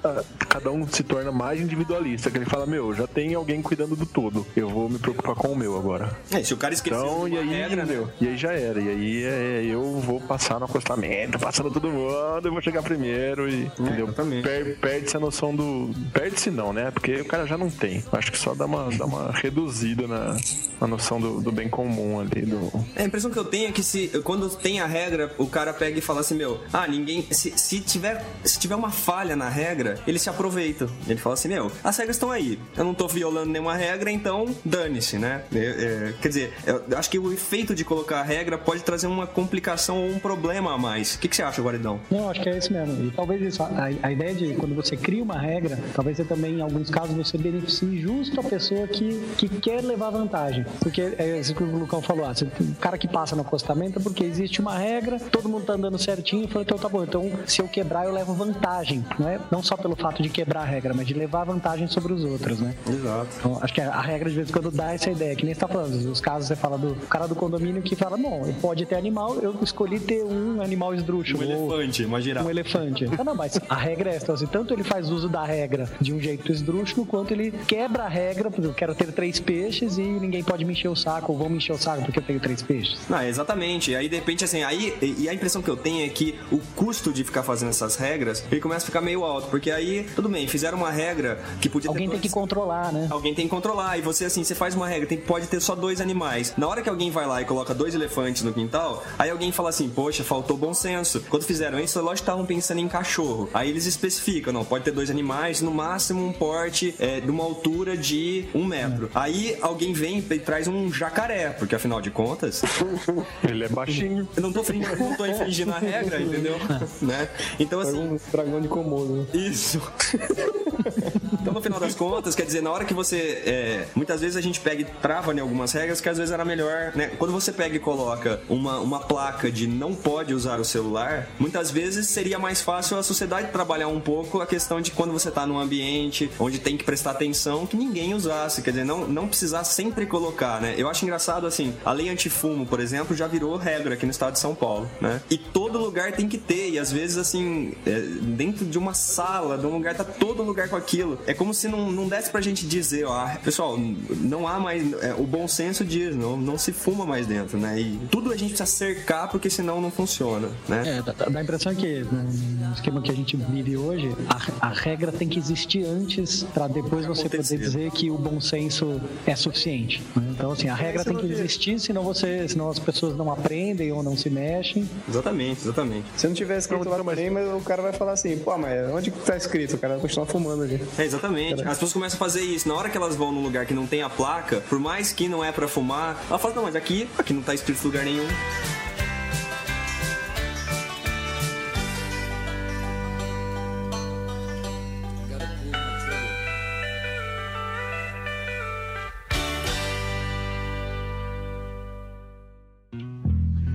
[0.50, 4.06] cada um se torna mais individualista, que ele fala, meu, já tem alguém cuidando do
[4.06, 6.18] todo, eu vou me preocupar com o meu agora.
[6.32, 7.94] É, se o cara esqueceu Então, e aí, regra, né?
[7.94, 8.80] meu, e aí já era.
[8.80, 13.50] E aí é, eu vou passar no acostamento, passando todo mundo, eu vou chegar primeiro
[13.50, 13.64] e.
[13.80, 14.06] entendeu?
[14.08, 14.44] exatamente.
[14.44, 15.92] Per- Perde-se a noção do.
[16.14, 16.90] Perde-se não, né?
[16.92, 18.04] Porque o cara já não tem.
[18.12, 20.38] Acho que só dá uma, dá uma reduzida na,
[20.80, 22.42] na noção do, do bem comum ali.
[22.42, 22.72] Do...
[22.96, 25.74] É, A impressão que eu tenho é que se quando tem a regra, o cara
[25.74, 27.26] pega e fala assim, meu, ah, ninguém.
[27.32, 30.90] Se, se tiver, se tiver uma falha na regra, ele se aproveita.
[31.08, 32.60] Ele fala assim, meu, as regras estão aí.
[32.76, 35.44] Eu não tô violando nenhuma regra, então dane-se, né?
[35.54, 39.08] É, é, quer dizer, eu acho que o efeito de colocar a regra pode trazer
[39.08, 41.16] uma complicação ou um problema a mais.
[41.16, 42.00] O que, que você acha, Guaridão?
[42.12, 43.06] Não, acho que é isso mesmo.
[43.06, 46.56] E talvez isso, a, a ideia de quando você cria uma regra, talvez você também,
[46.56, 50.66] em alguns casos, você beneficie justo a pessoa que, que quer levar vantagem.
[50.80, 54.02] Porque é isso que o Lucão falou, ah, o cara que passa no acostamento é
[54.02, 57.32] porque existe uma regra, todo mundo tá andando certinho, e falou, então tá bom, então
[57.46, 59.40] se eu quebrar, eu levo vantagem, né?
[59.52, 62.60] Não só pelo fato de quebrar a regra, mas de levar vantagem sobre os outros,
[62.60, 62.76] né?
[62.88, 63.30] Exato.
[63.40, 65.60] Então, acho que a regra de vez em quando dá essa ideia, que nem você
[65.60, 68.96] tá falando, os casos você fala do cara do condomínio que fala, bom, pode ter
[68.96, 71.44] animal, eu escolhi ter um animal esdrúxulo.
[71.44, 72.48] Um elefante, uma girafa.
[72.48, 73.06] um elefante.
[73.18, 74.34] Ah, não, mas a regra é essa.
[74.34, 78.08] Assim, tanto ele faz uso da regra de um jeito esdrúxulo, quanto ele quebra a
[78.08, 81.50] regra eu quero ter três peixes e ninguém pode me encher o saco, ou vão
[81.50, 83.00] me encher o saco porque eu tenho três peixes.
[83.10, 83.96] Não, exatamente.
[83.96, 84.96] Aí de repente, assim, aí.
[85.02, 88.44] E a impressão que eu tenho é que o custo de ficar fazendo essas regras,
[88.52, 89.48] ele começa a ficar meio alto.
[89.50, 92.14] Porque aí, tudo bem, fizeram uma regra que podia Alguém ter.
[92.14, 93.08] tem que controlar, né?
[93.10, 93.98] Alguém tem que controlar.
[93.98, 96.54] E você, assim, você faz uma regra, tem, pode ter só dois animais.
[96.58, 99.70] Na hora que alguém vai lá e coloca dois elefantes no quintal, aí alguém fala
[99.70, 101.22] assim, poxa, faltou bom senso.
[101.30, 103.50] Quando fizeram isso, lógico que estavam pensando em cachorro.
[103.54, 107.44] Aí eles especificam, não, pode ter dois animais, no máximo um porte é, de uma
[107.44, 109.10] altura de um metro.
[109.14, 112.62] Aí alguém vem e traz um jacaré, porque afinal de contas,
[113.48, 114.28] Ele é baixinho.
[114.36, 116.58] eu não tô, infringindo- não tô infringindo a regra, entendeu?
[117.02, 117.30] né?
[117.60, 119.14] Então, assim, Um dragão de Komodo.
[119.14, 119.26] né?
[119.34, 119.82] isso.
[121.34, 123.44] então, no final das contas, quer dizer, na hora que você.
[123.46, 126.46] é, muitas vezes a gente pega e trava em algumas regras que às vezes era
[126.46, 127.12] melhor, né?
[127.18, 131.72] Quando você pega e coloca uma, uma placa de não pode usar o celular, muitas
[131.72, 135.46] vezes seria mais fácil a sociedade trabalhar um pouco a questão de quando você tá
[135.46, 138.62] num ambiente onde tem que prestar atenção que ninguém usasse.
[138.62, 140.76] Quer dizer, não, não precisar sempre colocar, né?
[140.78, 144.34] Eu acho engraçado assim, a lei antifumo, por exemplo, já virou regra aqui no estado
[144.34, 145.22] de São Paulo, né?
[145.30, 149.58] E todo lugar tem que ter, e às vezes assim, é, dentro de uma sala,
[149.58, 151.17] de um lugar, tá todo lugar com aquilo.
[151.26, 154.84] É como se não, não desse pra gente dizer, ó, pessoal, não há mais.
[155.02, 157.80] é, o bom senso diz, não, não se fuma mais dentro, né?
[157.80, 160.98] E tudo a gente precisa cercar porque senão não funciona, né?
[160.98, 164.16] É, dá, dá a impressão que no esquema que a gente vive hoje,
[164.62, 168.40] a, a regra tem que existir antes para depois você poder dizer que o bom
[168.40, 170.02] senso é suficiente.
[170.16, 170.28] né?
[170.32, 174.04] Então, assim, a regra tem que existir, senão você, senão as pessoas não aprendem ou
[174.04, 174.88] não se mexem.
[175.10, 176.06] Exatamente, exatamente.
[176.16, 179.12] Se não tiver escrito lá também, mas o cara vai falar assim, pô, mas onde
[179.12, 179.76] que tá escrito?
[179.76, 180.82] O cara vai continuar fumando ali.
[180.98, 181.62] É, exatamente.
[181.62, 182.68] As pessoas começam a fazer isso.
[182.68, 185.28] Na hora que elas vão num lugar que não tem a placa, por mais que
[185.28, 188.28] não é pra fumar, ela fala, não, mas aqui, aqui não tá escrito lugar nenhum.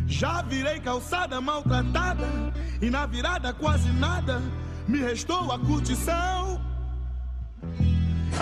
[0.07, 2.29] Já virei calçada maltratada
[2.81, 4.41] e na virada quase nada
[4.87, 6.72] me restou a curtição.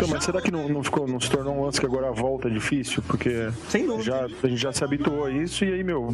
[0.01, 2.13] Então, mas será que não, não ficou, não se tornou um lance que agora a
[2.13, 3.03] volta é difícil?
[3.07, 4.03] Porque Sem dúvida.
[4.05, 6.09] já, a gente já se habituou a isso e aí, meu,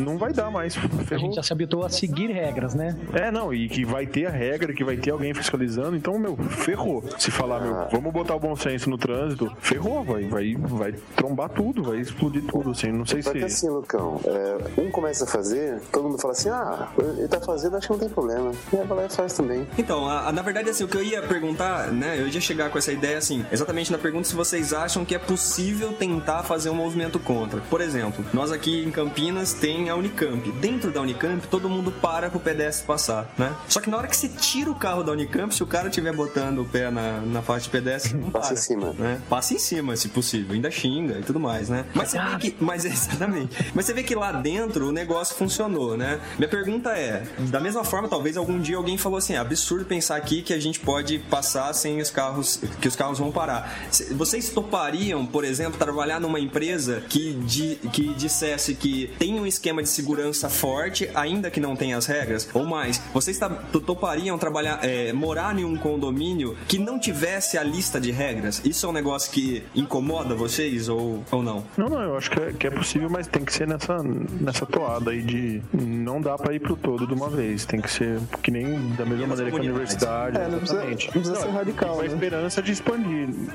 [0.00, 0.76] não vai dar mais.
[0.76, 1.24] A Ferrou.
[1.26, 2.96] gente já se habituou a seguir regras, né?
[3.12, 6.36] É, não, e que vai ter a regra, que vai ter alguém fiscalizando, então, meu,
[6.36, 7.04] ferrou.
[7.18, 11.50] Se falar, meu, vamos botar o bom senso no trânsito, ferrou, vai, vai, vai trombar
[11.50, 13.44] tudo, vai explodir tudo, assim, não sei Só que se...
[13.44, 17.76] assim, Lucão, é, um começa a fazer, todo mundo fala assim, ah, ele tá fazendo,
[17.76, 18.52] acho que não tem problema.
[18.72, 19.66] E aí vai lá e faz também.
[19.76, 22.18] Então, a- a- na verdade, assim, o que eu ia perguntar, né?
[22.18, 25.18] Eu ia chegar com essa ideia, assim, exatamente na pergunta se vocês acham que é
[25.18, 27.60] possível tentar fazer um movimento contra.
[27.60, 30.50] Por exemplo, nós aqui em Campinas tem a Unicamp.
[30.52, 33.54] Dentro da Unicamp, todo mundo para pro pedestre passar, né?
[33.68, 36.14] Só que na hora que você tira o carro da Unicamp, se o cara estiver
[36.14, 38.92] botando o pé na, na faixa de pedestre, não Passa para, em cima.
[38.98, 39.20] Né?
[39.28, 40.54] Passa em cima, se possível.
[40.54, 41.84] Ainda xinga e tudo mais, né?
[41.94, 42.56] Mas você vê que.
[42.60, 43.72] Mas exatamente.
[43.74, 46.20] Mas você vê que lá dentro o negócio funcionou, né?
[46.38, 50.16] Minha pergunta é: da mesma forma, talvez algum dia alguém falou assim: é absurdo pensar
[50.16, 53.78] aqui que a gente pode passar sem os carros, que os carros vão parar.
[54.16, 59.80] Vocês topariam, por exemplo, trabalhar numa empresa que, di- que dissesse que tem um esquema
[59.82, 62.48] de segurança forte, ainda que não tenha as regras?
[62.52, 63.38] Ou mais, vocês
[63.86, 68.60] topariam trabalhar, é, morar em um condomínio que não tivesse a lista de regras?
[68.64, 71.64] Isso é um negócio que incomoda vocês ou, ou não?
[71.76, 74.66] Não, não, eu acho que é, que é possível, mas tem que ser nessa, nessa
[74.66, 78.18] toada aí de não dá pra ir pro todo de uma vez, tem que ser
[78.42, 81.94] que nem da mesma maneira que a universidade, É, não precisa- não precisa ser radical,
[81.94, 82.08] Com a né?
[82.08, 82.97] esperança de expandir.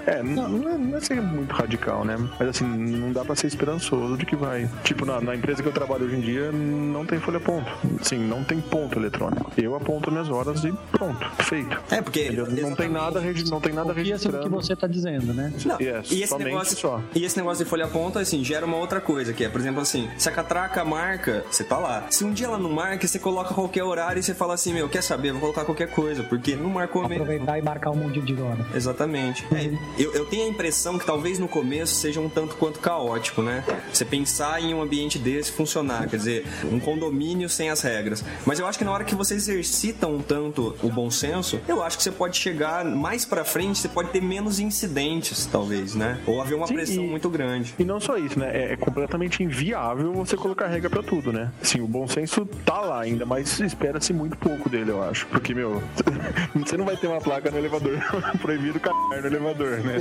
[0.06, 2.18] É, não, não é, não é ser muito radical, né?
[2.40, 4.70] Mas assim, não dá pra ser esperançoso de que vai.
[4.84, 7.70] Tipo, na, na empresa que eu trabalho hoje em dia, não tem folha ponto.
[8.02, 9.52] Sim, não tem ponto eletrônico.
[9.58, 11.78] Eu aponto minhas horas e pronto, feito.
[11.92, 12.26] É, porque.
[12.26, 12.48] Entendeu?
[12.50, 15.52] Não tem nada, não tem nada no que você tá dizendo, né?
[15.66, 17.02] Não, É, e, esse negócio, só.
[17.16, 19.82] e esse negócio de folha ponta, assim, gera uma outra coisa, que é, por exemplo,
[19.82, 22.06] assim, se a catraca marca, você tá lá.
[22.10, 24.90] Se um dia ela não marca, você coloca qualquer horário e você fala assim, meu,
[24.90, 27.24] quer saber, vou colocar qualquer coisa, porque não marcou mesmo.
[27.24, 28.66] Aproveitar e marcar um monte de hora.
[28.76, 29.33] Exatamente.
[29.52, 33.42] É, eu, eu tenho a impressão que talvez no começo seja um tanto quanto caótico,
[33.42, 33.64] né?
[33.92, 38.24] Você pensar em um ambiente desse funcionar, quer dizer, um condomínio sem as regras.
[38.46, 41.82] Mas eu acho que na hora que você exercita um tanto o bom senso, eu
[41.84, 46.20] acho que você pode chegar mais pra frente, você pode ter menos incidentes, talvez, né?
[46.28, 47.74] Ou haver uma Sim, pressão e- muito grande.
[47.80, 48.52] E não só isso, né?
[48.54, 51.52] É, é completamente inviável você colocar regra pra tudo, né?
[51.62, 55.26] Sim, o bom senso tá lá ainda, mas espera-se muito pouco dele, eu acho.
[55.28, 55.82] Porque, meu,
[56.56, 57.98] você não vai ter uma placa no elevador
[58.42, 59.13] proibido, caralho.
[59.22, 59.98] No elevador, né?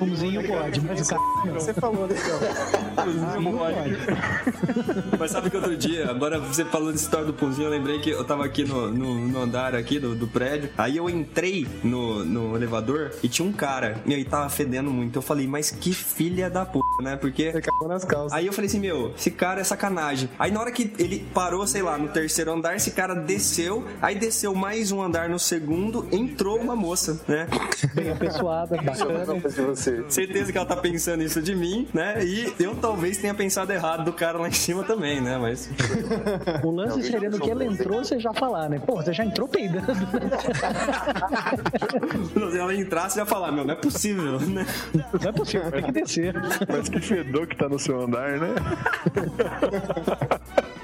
[0.00, 1.54] Umzinho pode, mas o cara não.
[1.54, 2.16] Você falou, né?
[3.06, 5.18] Umzinho pode.
[5.18, 8.10] Mas sabe que outro dia, agora você falando dessa história do punzinho, eu lembrei que
[8.10, 10.70] eu tava aqui no, no, no andar aqui do, do prédio.
[10.76, 14.00] Aí eu entrei no, no elevador e tinha um cara.
[14.06, 15.16] E aí tava fedendo muito.
[15.16, 17.16] Eu falei, mas que filha da puta, né?
[17.16, 17.48] Porque.
[17.48, 18.32] Acabou nas calças.
[18.32, 20.28] Aí eu falei assim, meu, esse cara é sacanagem.
[20.38, 24.14] Aí na hora que ele parou, sei lá, no terceiro andar, esse cara desceu, aí
[24.14, 27.46] desceu mais um andar no segundo, entrou uma moça, né?
[27.94, 29.34] Bem apessoada, bacana.
[29.34, 30.04] Você.
[30.08, 32.24] Certeza que ela tá pensando isso de mim, né?
[32.24, 35.38] E eu talvez tenha pensado errado do cara lá em cima também, né?
[35.38, 35.68] Mas.
[36.62, 38.78] O lance seria no que ela entrou, você já falar, né?
[38.78, 39.88] Pô, você já entrou peidando.
[42.50, 44.66] Se ela entrasse, eu ia falar, meu, não é possível, né?
[44.94, 46.34] Não é possível, tem que descer.
[46.68, 48.54] Mas que fedor que tá no seu andar, né?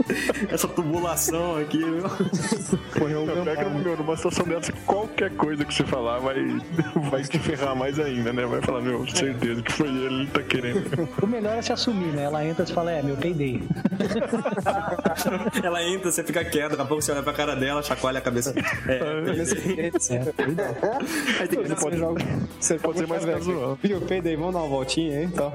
[0.49, 2.09] Essa tubulação aqui, meu.
[2.99, 6.37] Pô, eu, pega, meu, numa situação dessa, qualquer coisa que você falar vai,
[7.11, 8.45] vai te ferrar mais ainda, né?
[8.47, 11.09] Vai falar, meu, certeza que foi ele, ele tá querendo.
[11.23, 12.25] O melhor é se assumir, né?
[12.25, 13.63] Ela entra e fala, é, meu, peidei.
[15.63, 18.23] Ela entra, você fica quieto, daqui a pouco você olha pra cara dela, chacoalha a
[18.23, 18.55] cabeça.
[18.89, 18.99] É,
[20.15, 20.65] É, peidou.
[21.41, 21.97] aí tem que Você pode,
[22.61, 23.79] você pode ser mais casual.
[23.83, 25.53] Viu, peidei, vamos dar uma voltinha aí, então.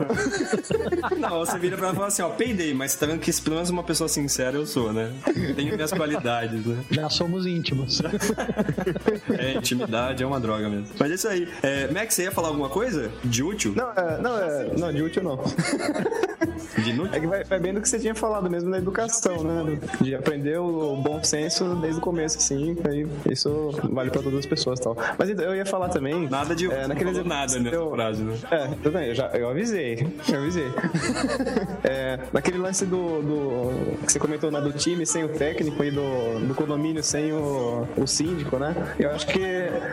[1.17, 3.31] Não, você vira pra ela e fala assim, ó, peidei, mas você tá vendo que
[3.41, 4.07] pelo menos uma pessoa
[4.39, 5.11] sincera eu sou, né?
[5.55, 6.77] Tenho minhas qualidades, né?
[6.89, 8.01] Já somos íntimos.
[9.37, 10.87] É, intimidade é uma droga mesmo.
[10.97, 11.47] Mas é isso aí.
[11.61, 13.73] É, Max, você ia falar alguma coisa de útil?
[13.75, 15.39] Não, é, não, é, não, de útil não.
[16.77, 17.13] De inútil?
[17.13, 19.79] É que vai, vai bem do que você tinha falado mesmo na educação, né?
[20.01, 22.77] De aprender o bom senso desde o começo, assim.
[22.87, 24.95] Aí isso vale pra todas as pessoas e tal.
[25.17, 26.27] Mas então, eu ia falar também.
[26.29, 28.37] Nada de é, não naqueles falou nada nessa eu- frase, né?
[28.51, 30.07] É, tudo bem, eu, já, eu avisei.
[30.31, 30.67] Eu avisei.
[31.83, 33.97] É, naquele lance do, do.
[34.05, 37.87] que você comentou né, do time sem o técnico e do, do condomínio sem o,
[37.97, 38.75] o síndico, né?
[38.99, 39.39] Eu acho que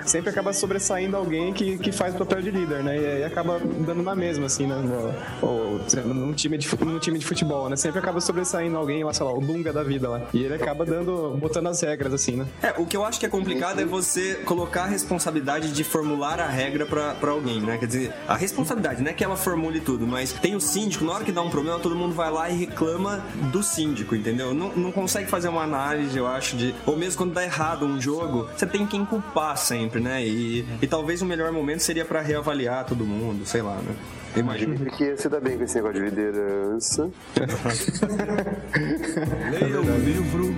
[0.05, 2.99] sempre acaba sobressaindo alguém que, que faz o papel de líder, né?
[2.99, 4.77] E aí acaba dando na mesma, assim, né?
[4.77, 6.69] No, num, time de,
[7.01, 7.77] time de futebol, né?
[7.77, 10.23] Sempre acaba sobressaindo alguém, lá, sei lá, o Dunga da vida lá.
[10.35, 12.47] E ele acaba dando, botando as regras, assim, né?
[12.63, 16.41] É, o que eu acho que é complicado é você colocar a responsabilidade de formular
[16.41, 17.79] a regra pra alguém, né?
[17.79, 21.13] Quer dizer, a responsabilidade, não é que ela formule tudo, mas tem o síndico, na
[21.13, 24.53] hora que dá um problema, todo mundo vai lá e reclama do síndico, entendeu?
[24.53, 26.75] Não, não consegue fazer uma análise, eu acho, de.
[26.85, 30.27] Ou mesmo quando dá errado um jogo, você tem quem culpar sempre, né?
[30.27, 33.95] E, e talvez o melhor momento seria pra reavaliar todo mundo, sei lá, né?
[34.35, 34.77] Eu imagino.
[34.77, 37.11] Porque você dá bem com esse negócio de liderança.
[39.51, 40.55] Leia o livro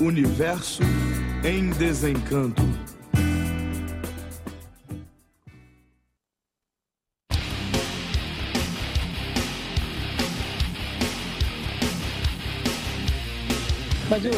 [0.00, 0.82] Universo
[1.42, 2.62] em Desencanto.
[14.12, 14.32] Mas eu,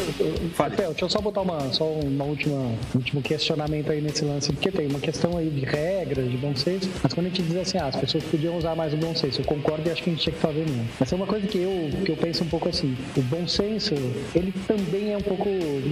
[0.57, 4.53] Rafael, deixa eu só botar uma, só uma última, um último questionamento aí nesse lance,
[4.53, 7.57] porque tem uma questão aí de regras, de bom senso, mas quando a gente diz
[7.57, 10.09] assim, ah, as pessoas podiam usar mais o bom senso, eu concordo e acho que
[10.09, 10.87] a gente tinha que fazer mesmo.
[10.97, 13.93] Mas é uma coisa que eu, que eu penso um pouco assim, o bom senso,
[14.33, 15.49] ele também é um pouco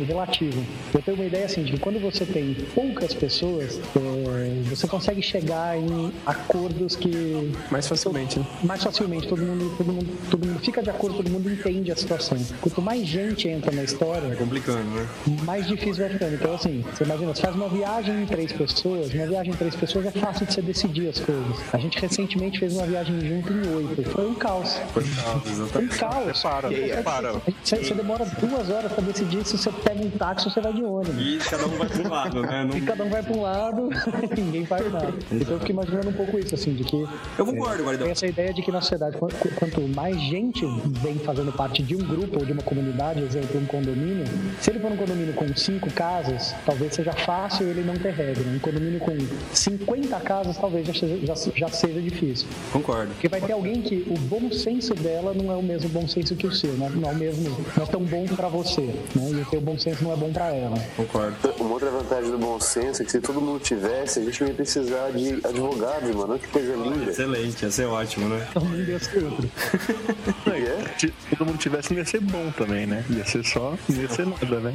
[0.08, 0.64] relativo.
[0.94, 5.22] Eu tenho uma ideia assim, de que quando você tem poucas pessoas, é, você consegue
[5.22, 8.46] chegar em acordos que Mais facilmente, né?
[8.64, 11.98] mais facilmente, todo mundo, todo mundo, todo mundo fica de acordo, todo mundo entende a
[11.98, 12.38] situação.
[12.62, 15.08] Quanto mais gente entra na história, Complicando, né?
[15.44, 16.36] mais difícil vai ficando.
[16.36, 19.76] Então, assim, você imagina, você faz uma viagem em três pessoas, uma viagem em três
[19.76, 21.44] pessoas é fácil de você decidir as coisas.
[21.74, 24.04] A gente recentemente fez uma viagem junto em oito.
[24.10, 24.78] Foi um caos.
[24.94, 25.98] Foi calma, Foi um exatamente.
[25.98, 26.42] caos.
[26.42, 26.70] Para,
[27.04, 27.32] para.
[27.64, 30.74] Você, você demora duas horas pra decidir se você pega um táxi ou você vai
[30.74, 31.16] de ônibus.
[31.20, 32.70] E cada um vai pro lado, né?
[32.74, 32.86] E Não...
[32.86, 33.90] cada um vai pra um lado,
[34.38, 35.14] ninguém faz nada.
[35.32, 37.06] Então eu fico imaginando um pouco isso, assim, de que
[37.38, 38.04] Eu concordo, Guardão.
[38.04, 40.66] tem essa ideia de que na sociedade, qu- qu- quanto mais gente
[41.02, 44.26] vem fazendo parte de um grupo ou de uma comunidade, exemplo, um condomínio,
[44.62, 48.44] se ele for um condomínio com cinco casas, talvez seja fácil ele não ter regra.
[48.48, 49.18] Um condomínio com
[49.54, 52.48] 50 casas, talvez já seja, já, já seja difícil.
[52.72, 53.14] Concordo.
[53.14, 56.36] Porque vai ter alguém que o bom senso dela não é o mesmo bom senso
[56.36, 56.92] que o seu, né?
[56.94, 59.30] não é o mesmo, não é tão bom pra você, né?
[59.32, 60.78] E o teu bom senso não é bom pra ela.
[60.96, 61.36] Concordo.
[61.60, 64.48] Uma outra vantagem do bom senso é que se todo mundo tivesse, a gente não
[64.50, 66.38] ia precisar de advogados, mano.
[66.40, 67.12] Que coisa linda.
[67.12, 68.48] Excelente, ia ser ótimo, né?
[68.50, 69.50] Então um Deus que outro.
[70.54, 71.00] É?
[71.00, 73.04] Se todo mundo tivesse, não ia ser bom também, né?
[73.10, 74.74] Ia ser só, não ia ser nada, né?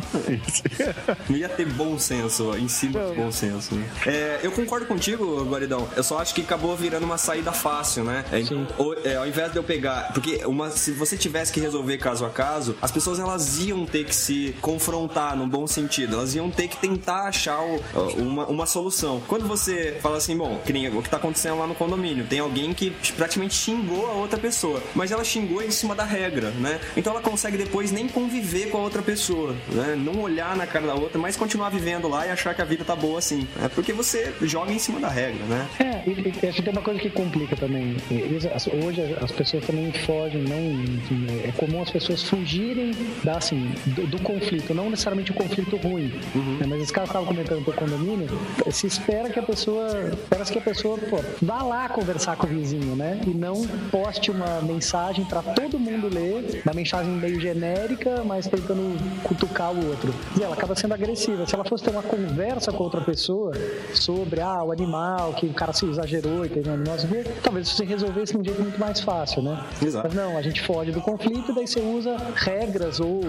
[1.29, 3.87] Não ia ter bom senso em cima do bom senso, né?
[4.07, 5.89] É, eu concordo contigo, Guaridão.
[5.97, 8.24] Eu só acho que acabou virando uma saída fácil, né?
[8.33, 8.39] É,
[8.83, 10.12] o- é, ao invés de eu pegar.
[10.12, 14.05] Porque uma, se você tivesse que resolver caso a caso, as pessoas elas iam ter
[14.05, 16.14] que se confrontar no bom sentido.
[16.16, 17.81] Elas iam ter que tentar achar o-
[18.16, 19.20] uma, uma solução.
[19.26, 22.39] Quando você fala assim, bom, que nem o que tá acontecendo lá no condomínio, tem
[22.41, 26.81] alguém que praticamente xingou a outra pessoa, mas ela xingou em cima da regra, né?
[26.97, 29.97] Então ela consegue depois nem conviver com a outra pessoa, né?
[29.97, 32.85] Não olhar na cara da outra, mas continuar vivendo lá e achar que a vida
[32.85, 33.47] tá boa assim.
[33.62, 35.66] É porque você joga em cima da regra, né?
[35.81, 37.97] É, e, e acho que tem uma coisa que complica também.
[38.11, 40.59] E- e as- Hoje as pessoas também fogem, não.
[40.83, 42.93] enfim, É comum as pessoas fugirem
[43.25, 46.12] da, assim, do, do conflito, não necessariamente o conflito ruim.
[46.61, 48.29] né, Mas esse cara estava comentando do condomínio,
[48.71, 49.89] se espera que a pessoa.
[50.12, 53.21] Espera que a pessoa pô, vá lá conversar com o vizinho, né?
[53.27, 58.96] E não poste uma mensagem para todo mundo ler, uma mensagem meio genérica, mas tentando
[59.22, 60.14] cutucar o outro.
[60.38, 61.46] E ela acaba sendo agressiva.
[61.46, 63.52] Se ela fosse ter uma conversa com outra pessoa
[63.94, 66.96] sobre ah, o animal, que o cara se exagerou e teve um animal,
[67.42, 69.64] talvez você resolvesse de um jeito muito mais fácil, né?
[69.82, 70.09] Exato.
[70.09, 73.20] Mas não, a gente foge do conflito e daí você usa regras ou,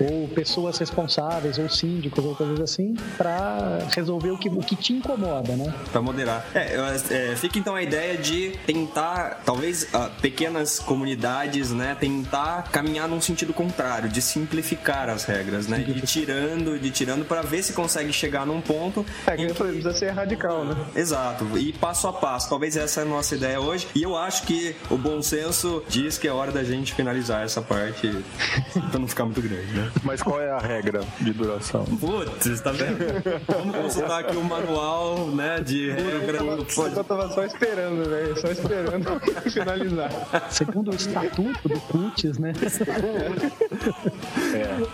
[0.00, 4.92] ou pessoas responsáveis ou síndicos ou coisas assim para resolver o que, o que te
[4.92, 5.72] incomoda, né?
[5.90, 6.44] Pra moderar.
[6.54, 6.76] É,
[7.10, 11.96] é, fica então a ideia de tentar, talvez, ah, pequenas comunidades, né?
[11.98, 14.71] Tentar caminhar num sentido contrário, de simplificar
[15.12, 15.78] as regras, né?
[15.78, 19.04] De ir tirando, de ir tirando pra ver se consegue chegar num ponto.
[19.26, 20.76] É, que eu falei, precisa ser radical, né?
[20.94, 22.48] Exato, e passo a passo.
[22.48, 23.86] Talvez essa é a nossa ideia hoje.
[23.94, 27.60] E eu acho que o bom senso diz que é hora da gente finalizar essa
[27.62, 28.10] parte
[28.90, 29.90] pra não ficar muito grande, né?
[30.02, 31.84] Mas qual é a regra de duração?
[31.84, 32.98] Putz, tá vendo?
[33.46, 38.40] Vamos consultar aqui o manual, né, de regra do pod- Eu tava só esperando, velho.
[38.40, 39.20] Só esperando
[39.50, 40.10] finalizar.
[40.50, 42.52] Segundo o estatuto do CUTES, né?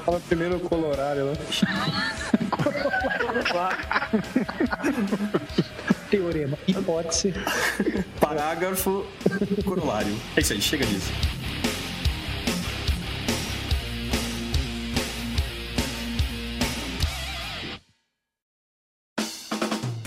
[0.05, 1.33] Fala primeiro o colorário lá.
[6.11, 7.35] Teorema, hipótese.
[8.21, 9.05] Parágrafo
[9.65, 10.15] corolário.
[10.37, 11.13] É isso aí, chega disso.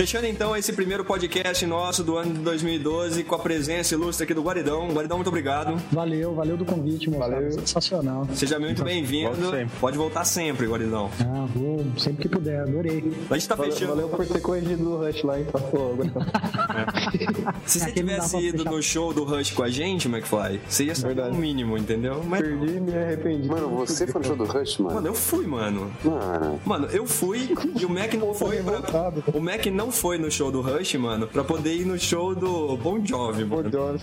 [0.02, 4.34] Fechando então esse primeiro podcast nosso do ano de 2012 com a presença ilustre aqui
[4.34, 4.90] do Guaridão.
[4.92, 5.80] Guaridão, muito obrigado.
[5.92, 7.36] Valeu, valeu do convite, moçada.
[7.36, 7.52] Valeu.
[7.52, 8.28] Sensacional.
[8.34, 9.38] Seja muito bem-vindo.
[9.80, 11.12] Pode voltar sempre, Guaridão.
[11.20, 13.14] Ah, vou sempre que puder, adorei.
[13.30, 13.92] A gente tá Valeu, fechando.
[13.92, 15.36] valeu por ter corrigido o Rush lá.
[15.70, 20.62] Pô, agora Se você dá tivesse ido no show do Rush com a gente, McFly,
[20.68, 22.24] você ia saber o mínimo, entendeu?
[22.28, 23.48] Mas, perdi e me arrependi.
[23.48, 24.96] Mano, você foi no show do Rush, mano?
[24.96, 25.92] mano, eu fui, mano.
[26.04, 29.14] Mano, Mano, eu fui e o Mac não foi pra...
[29.32, 32.76] O Mac não foi no show do Rush, mano, pra poder ir no show do
[32.78, 33.70] Bon Jovi, mano.
[33.70, 34.02] Jones.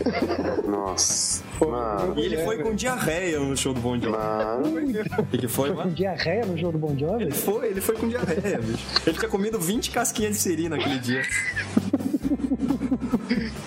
[0.67, 1.43] nossa.
[1.59, 4.09] Pô, Mano, E ele foi com diarreia no show do Bon Jovi.
[4.17, 4.79] mano.
[5.19, 5.91] O que, que foi, Com mano?
[5.93, 7.25] diarreia no jogo do Bon Jovi?
[7.25, 8.85] Ele foi, ele foi com diarreia, bicho.
[9.07, 11.23] Ele fica comendo 20 casquinhas de siri naquele dia.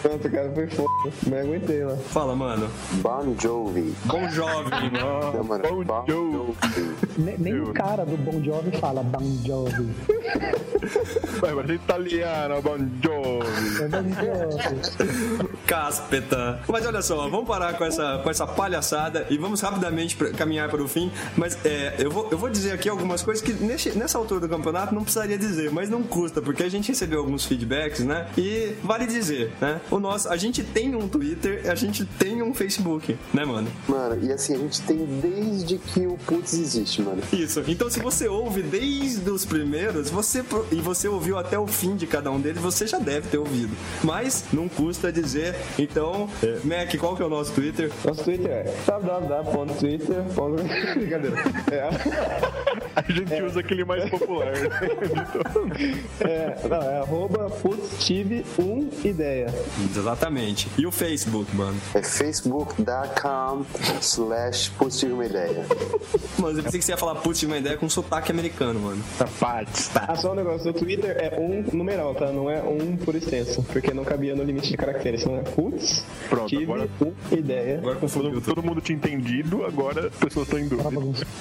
[0.01, 0.89] Pronto, cara, foi foda.
[1.27, 1.95] Não aguentei lá.
[1.97, 2.69] Fala, mano.
[3.01, 3.93] Bon Jovi.
[4.05, 5.33] Bon Jovi, mano.
[5.33, 6.31] Não, mano, Bon Bon Jovi.
[6.33, 6.95] Jovi.
[7.17, 9.89] Ne- Nem o cara do Bon Jovi fala Bon Jovi.
[11.39, 13.83] Vai, mas italiano, Bon Jovi.
[13.83, 15.55] É Bon Jovi.
[15.65, 16.59] Cáspeta.
[16.67, 20.69] Mas olha só, vamos parar com essa, com essa palhaçada e vamos rapidamente pra- caminhar
[20.69, 21.11] para o fim.
[21.35, 24.49] Mas é, eu, vou, eu vou dizer aqui algumas coisas que nesse- nessa altura do
[24.49, 28.27] campeonato não precisaria dizer, mas não custa, porque a gente recebeu alguns feedbacks, né?
[28.37, 29.79] E vale dizer, né?
[29.89, 33.67] O nosso, a gente tem um Twitter, a gente tem um Facebook, né, mano?
[33.87, 37.21] Mano, e assim, a gente tem desde que o Putz existe, mano.
[37.33, 37.63] Isso.
[37.67, 41.95] Então, se você ouve desde os primeiros, você pro- e você ouviu até o fim
[41.95, 43.75] de cada um deles, você já deve ter ouvido.
[44.03, 45.55] Mas não custa dizer.
[45.77, 47.91] Então, é, Mac, qual que é o nosso Twitter?
[48.05, 50.21] Nosso Twitter é www.twitter.
[50.95, 51.37] Brincadeira.
[51.71, 51.89] É,
[52.95, 54.51] A gente usa aquele mais popular.
[54.51, 54.69] né?
[56.21, 59.47] é, não, é arroba putztive1 ideia.
[59.95, 60.67] Exatamente.
[60.77, 61.77] E o Facebook, mano.
[61.93, 63.65] É facebook.com
[64.01, 65.65] slash Putz tive uma ideia.
[66.37, 69.03] Mano, eu pensei que você ia falar putz, tive uma ideia com sotaque americano, mano.
[69.17, 69.89] Sapatos.
[69.95, 72.31] Ah, só um negócio, o Twitter é um numeral, tá?
[72.31, 75.21] Não é um por extenso, porque não cabia no limite de caracteres.
[75.21, 77.77] Então é putz, Pronto, tive agora- um ideia.
[77.79, 80.89] Agora confundiu Todo, mundo tinha entendido, agora as pessoas estão em dúvida.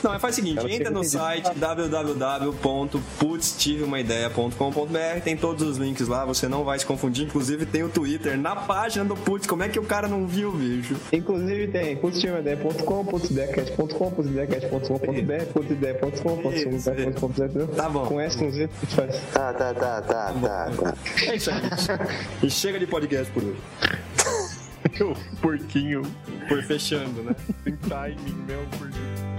[0.03, 1.23] Não, mas faz o seguinte, entra no entendido.
[1.43, 1.61] Site
[5.21, 7.27] tem todos os links lá, você não vai se confundir.
[7.27, 9.47] Inclusive tem o Twitter na página do Putz.
[9.47, 10.97] Como é que o cara não viu, bicho?
[11.13, 17.77] Inclusive tem putztiveumaideias.com, putzideacast.com, putzideacast.com.br, putzideia.com, putzideia.com.br.
[17.77, 18.07] Tá bom.
[18.07, 19.21] Com S, com Z, faz.
[19.33, 20.95] Tá, tá, tá, tá, tá, tá.
[21.27, 21.61] É isso aí.
[22.43, 23.59] e chega de podcast por hoje.
[25.01, 26.03] O porquinho
[26.49, 27.35] Foi fechando, né?
[27.65, 28.57] tem timing, né?
[28.57, 29.30] O porquinho.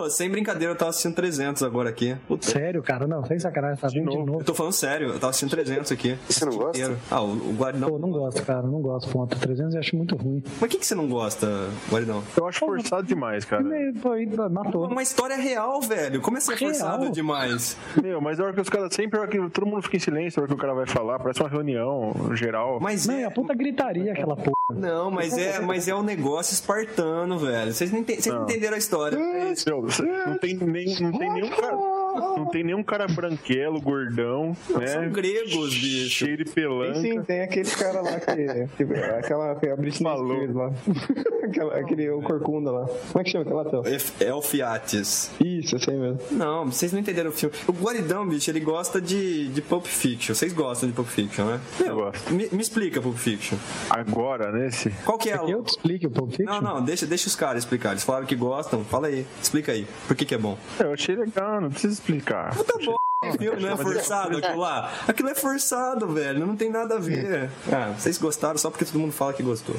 [0.00, 2.16] Ô, sem brincadeira, eu tava assistindo 300 agora aqui.
[2.26, 2.46] Puta.
[2.46, 3.06] Sério, cara?
[3.06, 4.40] Não, sem sacanagem, tá vindo de novo.
[4.40, 6.16] Eu tô falando sério, eu tava assistindo 300 aqui.
[6.28, 6.78] Você não gosta?
[6.78, 6.98] Inteiro.
[7.10, 7.88] Ah, o, o Guaridão.
[7.90, 9.10] Pô, não gosto, cara, não gosto.
[9.10, 10.42] Ponto 300 eu acho muito ruim.
[10.60, 11.46] Mas o que, que você não gosta,
[11.90, 12.22] Guaridão?
[12.36, 13.64] Eu acho forçado demais, cara.
[14.02, 14.86] Pô, aí matou.
[14.86, 16.20] Uma história real, velho.
[16.20, 16.70] Como é ser Real?
[16.72, 17.76] forçado demais?
[18.02, 20.00] Meu, mas a hora que os caras sempre, a hora que todo mundo fica em
[20.00, 22.78] silêncio, a hora que o cara vai falar, parece uma reunião geral.
[22.80, 23.24] Mas Não, é é.
[23.24, 24.59] a puta gritaria aquela porra.
[24.72, 27.72] Não, mas é, mas é um negócio espartano, velho.
[27.72, 29.16] Vocês não, vocês não entenderam a história.
[29.16, 31.76] É você- não tem, nem, não tem nenhum cara.
[32.40, 34.86] Não tem nenhum cara branquelo, gordão, né?
[34.86, 36.10] São gregos, bicho.
[36.10, 37.00] Cheio de Tem pelanca.
[37.00, 38.84] sim, tem aquele cara lá que.
[38.84, 40.36] que aquela que a Britney Falou.
[40.36, 40.72] Spears lá.
[41.44, 42.86] aquela, aquele o corcunda lá.
[42.86, 43.84] Como é que chama aquela tela?
[44.20, 45.30] Elfiates.
[45.40, 46.20] Isso, esse aí mesmo.
[46.30, 47.54] Não, vocês não entenderam o filme.
[47.66, 50.34] O Guaridão, bicho, ele gosta de, de Pulp Fiction.
[50.34, 51.60] Vocês gostam de Pulp Fiction, né?
[51.80, 52.32] Eu gosto.
[52.32, 53.56] Me, me explica Pulp Fiction.
[53.88, 54.90] Agora, nesse.
[55.04, 55.42] Qual que é a...
[55.42, 56.46] Eu te explico o Pulp Fiction?
[56.46, 57.90] Não, não, deixa, deixa os caras explicar.
[57.90, 58.84] Eles falaram que gostam.
[58.84, 59.86] Fala aí, explica aí.
[60.06, 60.56] Por que que é bom?
[60.78, 62.56] Eu achei legal, não precisa explicar.
[62.64, 63.09] Tá bom.
[63.36, 64.90] Filme, não é forçado aquilo lá.
[65.06, 66.46] Aquilo é forçado, velho.
[66.46, 67.50] Não tem nada a ver.
[67.70, 69.76] Ah, vocês gostaram só porque todo mundo fala que gostou.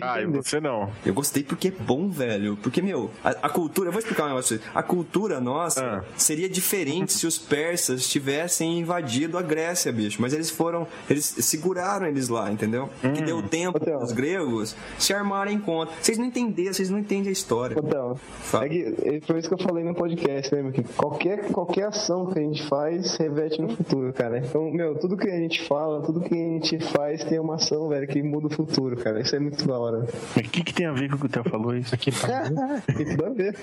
[0.00, 0.90] Ah, e você não.
[1.04, 2.56] Eu gostei porque é bom, velho.
[2.62, 3.88] Porque, meu, a, a cultura.
[3.88, 4.56] Eu vou explicar um negócio.
[4.58, 4.74] pra vocês.
[4.74, 6.04] A cultura nossa Ah.
[6.16, 10.16] seria diferente se os persas tivessem invadido a Grécia, bicho.
[10.22, 10.88] Mas eles foram.
[11.10, 12.88] Eles seguraram eles lá, entendeu?
[13.02, 14.02] Que deu tempo Então.
[14.02, 15.94] os gregos se armarem contra.
[16.00, 17.76] Vocês não entenderam, vocês não entendem a história.
[17.78, 18.64] Então, Fala.
[18.64, 20.72] é que, é por isso que eu falei no podcast, lembra?
[20.72, 24.38] Que qualquer, qualquer ação que a gente faz reverte no futuro, cara.
[24.38, 27.88] Então, meu, tudo que a gente fala, tudo que a gente faz tem uma ação,
[27.88, 29.20] velho, que muda o futuro, cara.
[29.20, 30.06] Isso é muito da hora.
[30.36, 31.94] Mas o que, que tem a ver com o que o Theo falou isso?
[31.94, 32.44] Aqui, tá.
[32.96, 33.56] Tem tudo a ver.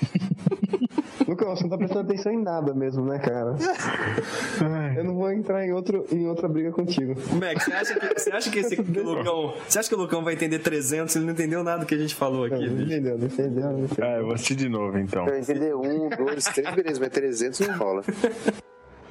[1.28, 3.56] Lucas, você não tá prestando atenção em nada mesmo, né, cara?
[4.96, 7.14] Eu não vou entrar em, outro, em outra briga contigo.
[7.40, 9.54] Max, você acha que, você acha que esse que o Lucão.
[9.68, 11.16] Você acha que o Lucão vai entender 300?
[11.16, 12.92] Ele não entendeu nada do que a gente falou Não, aqui, não bicho.
[12.92, 14.06] entendeu, não entendeu, não entendeu.
[14.06, 15.28] Ah, eu vou assistir de novo então.
[15.28, 18.04] Eu entender um, dois, três, beleza, mas 300 não rola.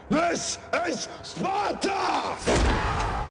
[0.08, 3.21] This is Sparta!